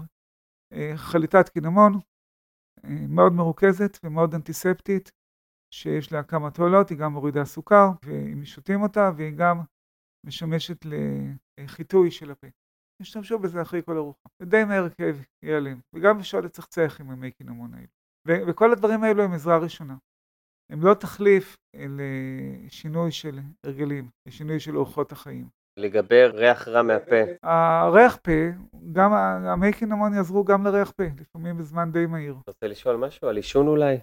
אה, 0.73 0.93
חליטת 0.97 1.49
קינמון 1.49 1.93
אה, 2.85 3.07
מאוד 3.09 3.33
מרוכזת 3.33 3.99
ומאוד 4.05 4.35
אנטיספטית, 4.35 5.11
שיש 5.75 6.13
לה 6.13 6.23
כמה 6.23 6.51
תועלות, 6.51 6.89
היא 6.91 6.99
גם 6.99 7.13
מורידה 7.13 7.45
סוכר, 7.45 7.89
ואם 8.05 8.45
שותים 8.45 8.83
אותה, 8.83 9.11
והיא 9.17 9.37
גם 9.37 9.61
משמשת 10.27 10.87
לחיטוי 11.61 12.11
של 12.11 12.31
הפה. 12.31 12.47
תשתמשו 13.03 13.39
בזה 13.39 13.63
אחרי 13.63 13.83
כל 13.83 13.97
ארוחה. 13.97 14.29
זה 14.39 14.47
די 14.47 14.65
מהר 14.65 14.89
כאב 14.91 15.25
ייעלם, 15.43 15.81
וגם 15.95 16.19
אפשר 16.19 16.41
לצחצח 16.41 17.01
עם 17.01 17.11
המי 17.11 17.31
קינמון 17.31 17.75
האלה. 17.75 17.87
וכל 18.27 18.73
הדברים 18.73 19.05
האלו 19.05 19.23
הם 19.23 19.33
עזרה 19.33 19.59
ראשונה. 19.59 19.95
הם 20.73 20.81
לא 20.83 20.95
תחליף 20.95 21.57
לשינוי 21.77 23.13
של 23.13 23.39
הרגלים, 23.65 24.09
לשינוי 24.29 24.61
של 24.61 24.77
אורחות 24.77 25.13
החיים. 25.13 25.49
לגבי 25.79 26.25
ריח 26.27 26.69
רע 26.69 26.83
מהפה. 26.83 27.17
הריח 27.43 28.17
פה, 28.23 28.33
גם 28.93 29.13
המי 29.13 29.73
קינמון 29.73 30.15
יעזרו 30.15 30.45
גם 30.45 30.65
לריח 30.67 30.91
פה, 30.91 31.05
לפעמים 31.21 31.59
בזמן 31.59 31.93
די 31.93 32.07
מהיר. 32.07 32.37
אתה 32.43 32.51
רוצה 32.51 32.67
לשאול 32.67 32.97
משהו 32.97 33.29
על 33.29 33.37
עישון 33.37 33.67
אולי? 33.67 33.99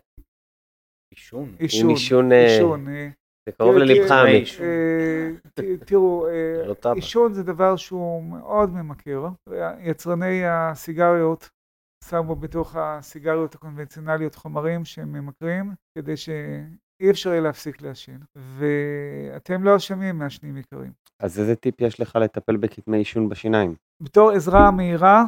עישון? 1.13 1.55
עישון. 1.59 1.89
עישון... 1.89 2.31
עישון. 2.31 2.87
אה, 2.87 3.09
זה 3.45 3.51
קרוב 3.51 3.75
ללבך, 3.75 4.11
עמית. 4.11 4.47
אה, 4.61 5.85
תראו, 5.85 6.27
אה, 6.27 6.93
עישון 6.95 7.33
זה 7.33 7.43
דבר 7.43 7.75
שהוא 7.75 8.23
מאוד 8.23 8.69
ממכר. 8.69 9.27
יצרני 9.79 10.45
הסיגריות 10.45 11.49
שמו 12.09 12.35
בתוך 12.35 12.75
הסיגריות 12.75 13.55
הקונבנציונליות 13.55 14.35
חומרים 14.35 14.85
שהם 14.85 15.13
ממכרים, 15.13 15.73
כדי 15.97 16.17
שאי 16.17 17.09
אפשר 17.09 17.29
יהיה 17.29 17.41
להפסיק 17.41 17.81
לעשן. 17.81 18.17
ואתם 18.35 19.63
לא 19.63 19.75
אשמים 19.75 20.17
מעשנים 20.19 20.57
יקרים. 20.57 20.91
אז 21.19 21.39
איזה 21.39 21.55
טיפ 21.55 21.81
יש 21.81 21.99
לך 21.99 22.15
לטפל 22.15 22.57
בכתמי 22.57 22.97
עישון 22.97 23.29
בשיניים? 23.29 23.75
בתור 24.01 24.31
עזרה 24.31 24.71
מהירה, 24.71 25.23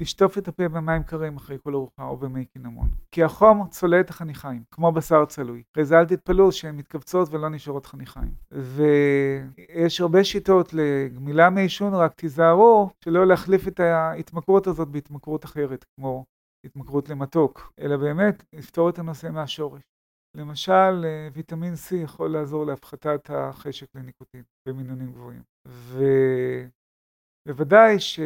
לשטוף 0.00 0.38
את 0.38 0.48
הפה 0.48 0.68
במים 0.68 1.02
קרים 1.02 1.36
אחרי 1.36 1.58
כל 1.62 1.74
ארוחה 1.74 2.02
או 2.02 2.16
במי 2.16 2.44
קינמון. 2.44 2.88
כי 3.12 3.24
החום 3.24 3.68
צולע 3.68 4.00
את 4.00 4.10
החניכיים, 4.10 4.62
כמו 4.70 4.92
בשר 4.92 5.24
צלוי. 5.24 5.62
אחרי 5.72 5.84
זה 5.84 5.98
אל 5.98 6.06
תתפלאו 6.06 6.52
שהן 6.52 6.76
מתכווצות 6.76 7.28
ולא 7.30 7.48
נשארות 7.48 7.86
חניכיים. 7.86 8.34
ויש 8.50 10.00
הרבה 10.00 10.24
שיטות 10.24 10.72
לגמילה 10.72 11.50
מעישון, 11.50 11.94
רק 11.94 12.14
תיזהרו 12.14 12.90
שלא 13.04 13.26
להחליף 13.26 13.68
את 13.68 13.80
ההתמכרות 13.80 14.66
הזאת 14.66 14.88
בהתמכרות 14.88 15.44
אחרת, 15.44 15.84
כמו 15.96 16.24
התמכרות 16.66 17.08
למתוק, 17.08 17.72
אלא 17.80 17.96
באמת 17.96 18.44
לפתור 18.52 18.88
את 18.90 18.98
הנושא 18.98 19.28
מהשורש. 19.32 19.82
למשל, 20.36 21.04
ויטמין 21.32 21.74
C 21.74 21.94
יכול 21.94 22.30
לעזור 22.30 22.66
להפחתת 22.66 23.30
החשק 23.30 23.86
לניקוטין 23.94 24.42
במינונים 24.68 25.12
גבוהים. 25.12 25.42
ובוודאי 27.46 28.00
ש... 28.00 28.20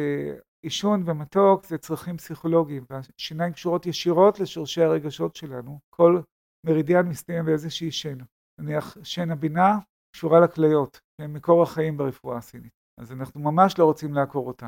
עישון 0.65 1.03
ומתוק 1.05 1.65
זה 1.65 1.77
צרכים 1.77 2.17
פסיכולוגיים, 2.17 2.85
והשיניים 2.89 3.53
קשורות 3.53 3.85
ישירות 3.85 4.39
לשורשי 4.39 4.81
הרגשות 4.81 5.35
שלנו. 5.35 5.79
כל 5.89 6.21
מרידיאן 6.65 7.07
מסתיים 7.07 7.45
באיזושהי 7.45 7.91
שן. 7.91 8.17
נניח 8.61 8.97
שן 9.03 9.31
הבינה 9.31 9.79
קשורה 10.15 10.39
לכליות, 10.39 10.99
שהן 11.21 11.33
מקור 11.33 11.63
החיים 11.63 11.97
ברפואה 11.97 12.37
הסינית. 12.37 12.71
אז 12.99 13.11
אנחנו 13.11 13.41
ממש 13.41 13.79
לא 13.79 13.85
רוצים 13.85 14.13
לעקור 14.13 14.47
אותה. 14.47 14.67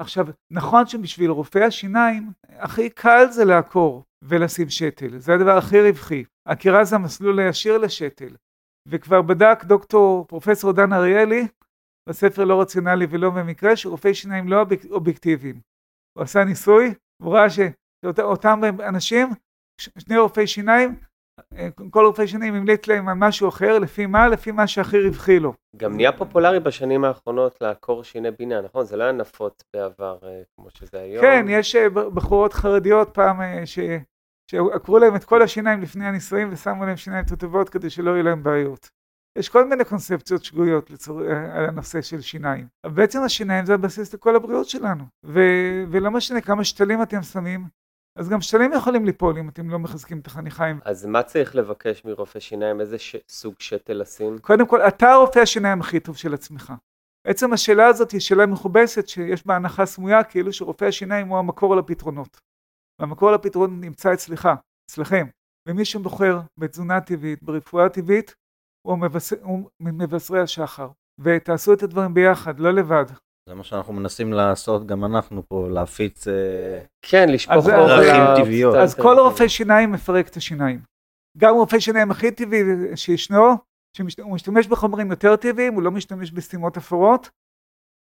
עכשיו, 0.00 0.26
נכון 0.52 0.86
שבשביל 0.86 1.30
רופאי 1.30 1.64
השיניים, 1.64 2.32
הכי 2.48 2.90
קל 2.90 3.26
זה 3.30 3.44
לעקור 3.44 4.04
ולשים 4.24 4.70
שתל, 4.70 5.18
זה 5.18 5.34
הדבר 5.34 5.56
הכי 5.56 5.80
רווחי. 5.80 6.24
עקירה 6.48 6.84
זה 6.84 6.96
המסלול 6.96 7.38
הישיר 7.38 7.78
לשתל. 7.78 8.36
וכבר 8.88 9.22
בדק 9.22 9.64
דוקטור 9.64 10.26
פרופסור 10.28 10.72
דן 10.72 10.92
אריאלי, 10.92 11.48
בספר 12.08 12.44
לא 12.44 12.60
רציונלי 12.60 13.06
ולא 13.10 13.30
במקרה, 13.30 13.76
שרופאי 13.76 14.14
שיניים 14.14 14.48
לא 14.48 14.64
אובייקטיביים. 14.90 15.60
הוא 16.18 16.22
עשה 16.22 16.44
ניסוי, 16.44 16.94
הוא 17.22 17.34
ראה 17.34 17.46
שאותם 17.50 18.60
אנשים, 18.88 19.28
שני 19.80 20.18
רופאי 20.18 20.46
שיניים, 20.46 20.96
כל 21.90 22.04
רופאי 22.06 22.28
שיניים 22.28 22.54
המליץ 22.54 22.86
להם 22.86 23.08
על 23.08 23.14
משהו 23.14 23.48
אחר, 23.48 23.78
לפי 23.78 24.06
מה? 24.06 24.28
לפי 24.28 24.52
מה 24.52 24.66
שהכי 24.66 25.00
רווחי 25.06 25.40
לו. 25.40 25.52
גם 25.76 25.96
נהיה 25.96 26.12
פופולרי 26.12 26.60
בשנים 26.60 27.04
האחרונות 27.04 27.58
לעקור 27.60 28.04
שיני 28.04 28.30
בינה, 28.30 28.60
נכון? 28.60 28.84
זה 28.84 28.96
לא 28.96 29.04
היה 29.04 29.12
נפוץ 29.12 29.62
בעבר 29.74 30.18
אה, 30.22 30.42
כמו 30.56 30.70
שזה 30.70 31.00
היום. 31.00 31.22
כן, 31.22 31.46
יש 31.48 31.76
אה, 31.76 31.88
בחורות 31.88 32.52
חרדיות 32.52 33.08
פעם 33.14 33.40
אה, 33.40 33.66
ש... 33.66 33.78
שעקרו 34.50 34.98
להם 34.98 35.16
את 35.16 35.24
כל 35.24 35.42
השיניים 35.42 35.82
לפני 35.82 36.06
הנישואים 36.06 36.52
ושמו 36.52 36.84
להם 36.84 36.96
שיניים 36.96 37.24
תותבות 37.24 37.68
כדי 37.68 37.90
שלא 37.90 38.10
יהיו 38.10 38.22
להם 38.22 38.42
בעיות. 38.42 38.88
יש 39.36 39.48
כל 39.48 39.68
מיני 39.68 39.84
קונספציות 39.84 40.44
שגויות 40.44 40.90
לצור... 40.90 41.20
על 41.52 41.64
הנושא 41.64 42.02
של 42.02 42.20
שיניים. 42.20 42.66
בעצם 42.86 43.22
השיניים 43.22 43.66
זה 43.66 43.74
הבסיס 43.74 44.14
לכל 44.14 44.36
הבריאות 44.36 44.68
שלנו. 44.68 45.04
ו... 45.24 45.40
ולא 45.90 46.10
משנה 46.10 46.40
כמה 46.40 46.64
שתלים 46.64 47.02
אתם 47.02 47.22
שמים, 47.22 47.66
אז 48.16 48.28
גם 48.28 48.40
שתלים 48.40 48.72
יכולים 48.72 49.04
ליפול 49.04 49.38
אם 49.38 49.48
אתם 49.48 49.70
לא 49.70 49.78
מחזקים 49.78 50.18
את 50.18 50.26
החניכיים. 50.26 50.80
אז 50.84 51.06
מה 51.06 51.22
צריך 51.22 51.56
לבקש 51.56 52.04
מרופא 52.04 52.40
שיניים? 52.40 52.80
איזה 52.80 52.98
ש... 52.98 53.16
סוג 53.28 53.54
שתל 53.58 53.92
לשים? 53.92 54.38
קודם 54.38 54.66
כל, 54.66 54.80
אתה 54.80 55.14
רופא 55.14 55.38
השיניים 55.38 55.80
הכי 55.80 56.00
טוב 56.00 56.16
של 56.16 56.34
עצמך. 56.34 56.72
עצם 57.26 57.52
השאלה 57.52 57.86
הזאת 57.86 58.10
היא 58.10 58.20
שאלה 58.20 58.46
מכובסת 58.46 59.08
שיש 59.08 59.46
בה 59.46 59.56
הנחה 59.56 59.86
סמויה 59.86 60.24
כאילו 60.24 60.52
שרופא 60.52 60.84
השיניים 60.84 61.28
הוא 61.28 61.38
המקור 61.38 61.76
לפתרונות. 61.76 62.40
והמקור 63.00 63.30
לפתרון 63.30 63.80
נמצא 63.80 64.12
אצלך, 64.12 64.48
אצלכם. 64.90 65.26
ומי 65.68 65.84
שבוחר 65.84 66.40
בתזונה 66.58 67.00
טבעית, 67.00 67.42
ברפואה 67.42 67.88
טבעית, 67.88 68.34
הוא, 68.86 68.98
מבשר, 68.98 69.36
הוא 69.42 69.70
מבשרי 69.80 70.40
השחר. 70.40 70.88
ותעשו 71.20 71.72
את 71.72 71.82
הדברים 71.82 72.14
ביחד, 72.14 72.60
לא 72.60 72.70
לבד. 72.70 73.04
זה 73.48 73.54
מה 73.54 73.64
שאנחנו 73.64 73.92
מנסים 73.92 74.32
לעשות 74.32 74.86
גם 74.86 75.04
אנחנו 75.04 75.42
פה, 75.48 75.68
להפיץ... 75.70 76.28
אה, 76.28 76.80
כן, 77.02 77.28
לשפוך 77.28 77.56
אז- 77.56 77.68
אור 77.68 77.86
דרכים 77.88 78.44
טבעיות. 78.44 78.74
אז 78.74 78.94
כל. 78.94 79.16
רופא 79.18 79.48
שיניים 79.48 79.92
מפרק 79.92 80.28
את 80.28 80.36
השיניים. 80.36 80.80
גם 81.38 81.54
רופא 81.54 81.78
שיניים 81.78 82.10
הכי 82.10 82.30
טבעי 82.30 82.60
שישנו, 82.96 83.54
שהוא 83.96 84.34
משתמש 84.34 84.66
בחומרים 84.66 85.10
יותר 85.10 85.36
טבעיים, 85.36 85.74
הוא 85.74 85.82
לא 85.82 85.90
משתמש 85.90 86.30
בסתימות 86.30 86.76
אפורות, 86.76 87.30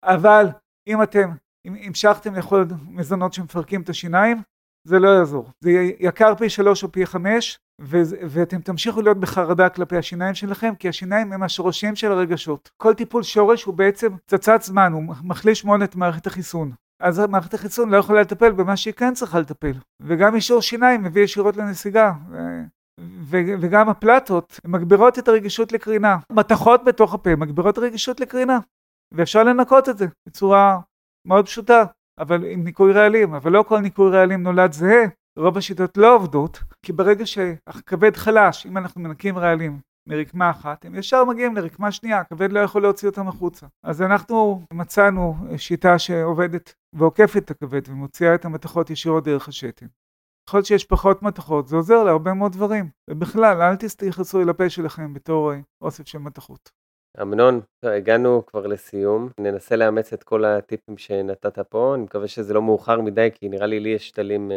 אבל 0.04 0.46
אם 0.88 1.02
אתם 1.02 1.30
אם 1.66 1.74
המשכתם 1.74 2.34
לאכול 2.34 2.66
מזונות 2.88 3.32
שמפרקים 3.32 3.82
את 3.82 3.88
השיניים, 3.88 4.42
זה 4.88 4.98
לא 4.98 5.08
יעזור. 5.08 5.50
זה 5.60 5.70
יקר 6.00 6.34
פי 6.34 6.50
שלוש 6.50 6.82
או 6.82 6.92
פי 6.92 7.06
חמש, 7.06 7.58
וזה- 7.80 8.16
ואתם 8.28 8.60
תמשיכו 8.60 9.02
להיות 9.02 9.20
בחרדה 9.20 9.68
כלפי 9.68 9.96
השיניים 9.96 10.34
שלכם, 10.34 10.72
כי 10.78 10.88
השיניים 10.88 11.32
הם 11.32 11.42
השורשים 11.42 11.96
של 11.96 12.12
הרגשות. 12.12 12.70
כל 12.76 12.94
טיפול 12.94 13.22
שורש 13.22 13.64
הוא 13.64 13.74
בעצם 13.74 14.16
פצצת 14.16 14.62
זמן, 14.62 14.92
הוא 14.92 15.02
מחליש 15.24 15.64
מאוד 15.64 15.82
את 15.82 15.96
מערכת 15.96 16.26
החיסון. 16.26 16.72
אז 17.02 17.18
מערכת 17.18 17.54
החיסון 17.54 17.90
לא 17.90 17.96
יכולה 17.96 18.20
לטפל 18.20 18.52
במה 18.52 18.76
שהיא 18.76 18.94
כן 18.94 19.14
צריכה 19.14 19.40
לטפל. 19.40 19.72
וגם 20.00 20.34
אישור 20.34 20.62
שיניים 20.62 21.02
מביא 21.02 21.22
ישירות 21.22 21.56
לנסיגה. 21.56 22.12
ו- 22.30 22.62
ו- 23.00 23.54
וגם 23.60 23.88
הפלטות 23.88 24.60
מגבירות 24.66 25.18
את 25.18 25.28
הרגישות 25.28 25.72
לקרינה. 25.72 26.16
מתכות 26.32 26.84
בתוך 26.84 27.14
הפה 27.14 27.36
מגבירות 27.36 27.78
רגישות 27.78 28.20
לקרינה. 28.20 28.58
ואפשר 29.14 29.42
לנקות 29.42 29.88
את 29.88 29.98
זה 29.98 30.06
בצורה 30.28 30.78
מאוד 31.26 31.46
פשוטה, 31.46 31.84
אבל 32.18 32.44
עם 32.44 32.64
ניקוי 32.64 32.92
רעלים. 32.92 33.34
אבל 33.34 33.52
לא 33.52 33.64
כל 33.68 33.78
ניקוי 33.80 34.10
רעלים 34.10 34.42
נולד 34.42 34.72
זהה. 34.72 35.04
רוב 35.38 35.58
השיטות 35.58 35.96
לא 35.96 36.14
עובדות, 36.14 36.62
כי 36.82 36.92
ברגע 36.92 37.26
שהכבד 37.26 38.16
חלש, 38.16 38.66
אם 38.66 38.78
אנחנו 38.78 39.00
מנקים 39.00 39.38
רעלים 39.38 39.80
מרקמה 40.08 40.50
אחת, 40.50 40.84
הם 40.84 40.94
ישר 40.94 41.24
מגיעים 41.24 41.56
לרקמה 41.56 41.92
שנייה, 41.92 42.20
הכבד 42.20 42.52
לא 42.52 42.60
יכול 42.60 42.82
להוציא 42.82 43.08
אותם 43.08 43.28
החוצה. 43.28 43.66
אז 43.82 44.02
אנחנו 44.02 44.62
מצאנו 44.72 45.36
שיטה 45.56 45.98
שעובדת 45.98 46.74
ועוקפת 46.92 47.42
את 47.44 47.50
הכבד 47.50 47.82
ומוציאה 47.88 48.34
את 48.34 48.44
המתכות 48.44 48.90
ישירות 48.90 49.24
דרך 49.24 49.48
השתן. 49.48 49.86
ככל 50.48 50.62
שיש 50.62 50.84
פחות 50.84 51.22
מתכות, 51.22 51.68
זה 51.68 51.76
עוזר 51.76 52.04
להרבה 52.04 52.34
מאוד 52.34 52.52
דברים. 52.52 52.88
ובכלל, 53.10 53.62
אל 53.62 53.76
תתייחסו 53.76 54.40
אל 54.40 54.48
הפה 54.48 54.70
שלכם 54.70 55.14
בתור 55.14 55.52
אוסף 55.82 56.06
של 56.06 56.18
מתכות. 56.18 56.83
אמנון, 57.22 57.60
הגענו 57.82 58.46
כבר 58.46 58.66
לסיום, 58.66 59.28
ננסה 59.40 59.76
לאמץ 59.76 60.12
את 60.12 60.22
כל 60.22 60.44
הטיפים 60.44 60.98
שנתת 60.98 61.58
פה, 61.58 61.94
אני 61.94 62.02
מקווה 62.02 62.28
שזה 62.28 62.54
לא 62.54 62.62
מאוחר 62.62 63.00
מדי, 63.00 63.28
כי 63.34 63.48
נראה 63.48 63.66
לי 63.66 63.80
לי 63.80 63.88
יש 63.88 64.08
שתלים 64.08 64.50
אה, 64.52 64.56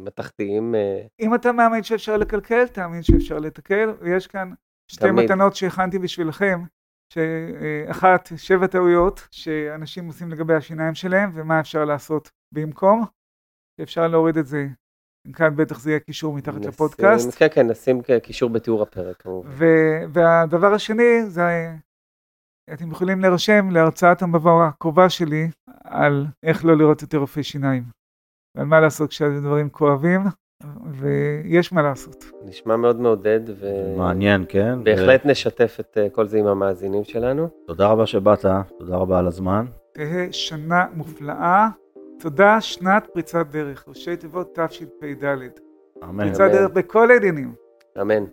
מתכתיים. 0.00 0.74
אה, 0.74 1.02
אם 1.20 1.34
אתה 1.34 1.52
מאמין 1.52 1.82
שאפשר 1.82 2.16
לקלקל, 2.16 2.66
תאמין 2.66 3.02
שאפשר 3.02 3.38
לתקל, 3.38 3.94
ויש 4.00 4.26
כאן 4.26 4.50
שתי 4.90 5.08
תמיד. 5.08 5.24
מתנות 5.24 5.56
שהכנתי 5.56 5.98
בשבילכם, 5.98 6.60
שאחת, 7.14 8.28
שבע 8.36 8.66
טעויות 8.66 9.28
שאנשים 9.30 10.06
עושים 10.06 10.30
לגבי 10.30 10.54
השיניים 10.54 10.94
שלהם, 10.94 11.30
ומה 11.34 11.60
אפשר 11.60 11.84
לעשות 11.84 12.30
במקום. 12.54 13.04
אפשר 13.82 14.08
להוריד 14.08 14.36
את 14.36 14.46
זה, 14.46 14.66
כאן 15.32 15.56
בטח 15.56 15.80
זה 15.80 15.90
יהיה 15.90 16.00
קישור 16.00 16.34
מתחת 16.34 16.54
נשים- 16.58 16.68
לפודקאסט. 16.68 17.34
כן, 17.38 17.46
כן, 17.54 17.70
נשים 17.70 18.02
קישור 18.22 18.50
בתיאור 18.50 18.82
הפרק. 18.82 19.22
ו- 19.44 20.02
והדבר 20.12 20.74
השני 20.74 21.24
זה, 21.26 21.42
אתם 22.72 22.90
יכולים 22.90 23.20
להירשם 23.20 23.70
להרצאת 23.70 24.22
המבוא 24.22 24.64
הקרובה 24.64 25.08
שלי 25.08 25.48
על 25.84 26.26
איך 26.42 26.64
לא 26.64 26.76
לראות 26.76 27.02
יותר 27.02 27.18
רופאי 27.18 27.42
שיניים, 27.42 27.82
ועל 28.56 28.66
מה 28.66 28.80
לעשות 28.80 29.10
כשהדברים 29.10 29.68
כואבים, 29.68 30.20
ויש 30.92 31.72
מה 31.72 31.82
לעשות. 31.82 32.24
נשמע 32.44 32.76
מאוד 32.76 33.00
מעודד, 33.00 33.40
מעניין, 33.96 34.44
כן? 34.48 34.78
ובהחלט 34.80 35.26
נשתף 35.26 35.76
את 35.80 35.98
אה, 35.98 36.08
כל 36.10 36.26
זה 36.26 36.38
עם 36.38 36.46
המאזינים 36.46 37.04
שלנו. 37.04 37.48
תודה 37.66 37.88
רבה 37.88 38.06
שבאת, 38.06 38.44
תודה 38.78 38.96
רבה 38.96 39.18
על 39.18 39.26
הזמן. 39.26 39.64
תהא 39.92 40.26
שנה 40.30 40.86
מופלאה. 40.94 41.68
תודה, 42.20 42.60
שנת 42.60 43.06
פריצת 43.12 43.46
דרך, 43.50 43.84
ראשי 43.88 44.16
תיבות 44.16 44.58
תשפ"ד. 44.58 45.24
אמן. 46.04 46.24
פריצת 46.24 46.48
דרך 46.52 46.70
בכל 46.70 47.10
העניינים. 47.10 47.54
אמן. 48.00 48.24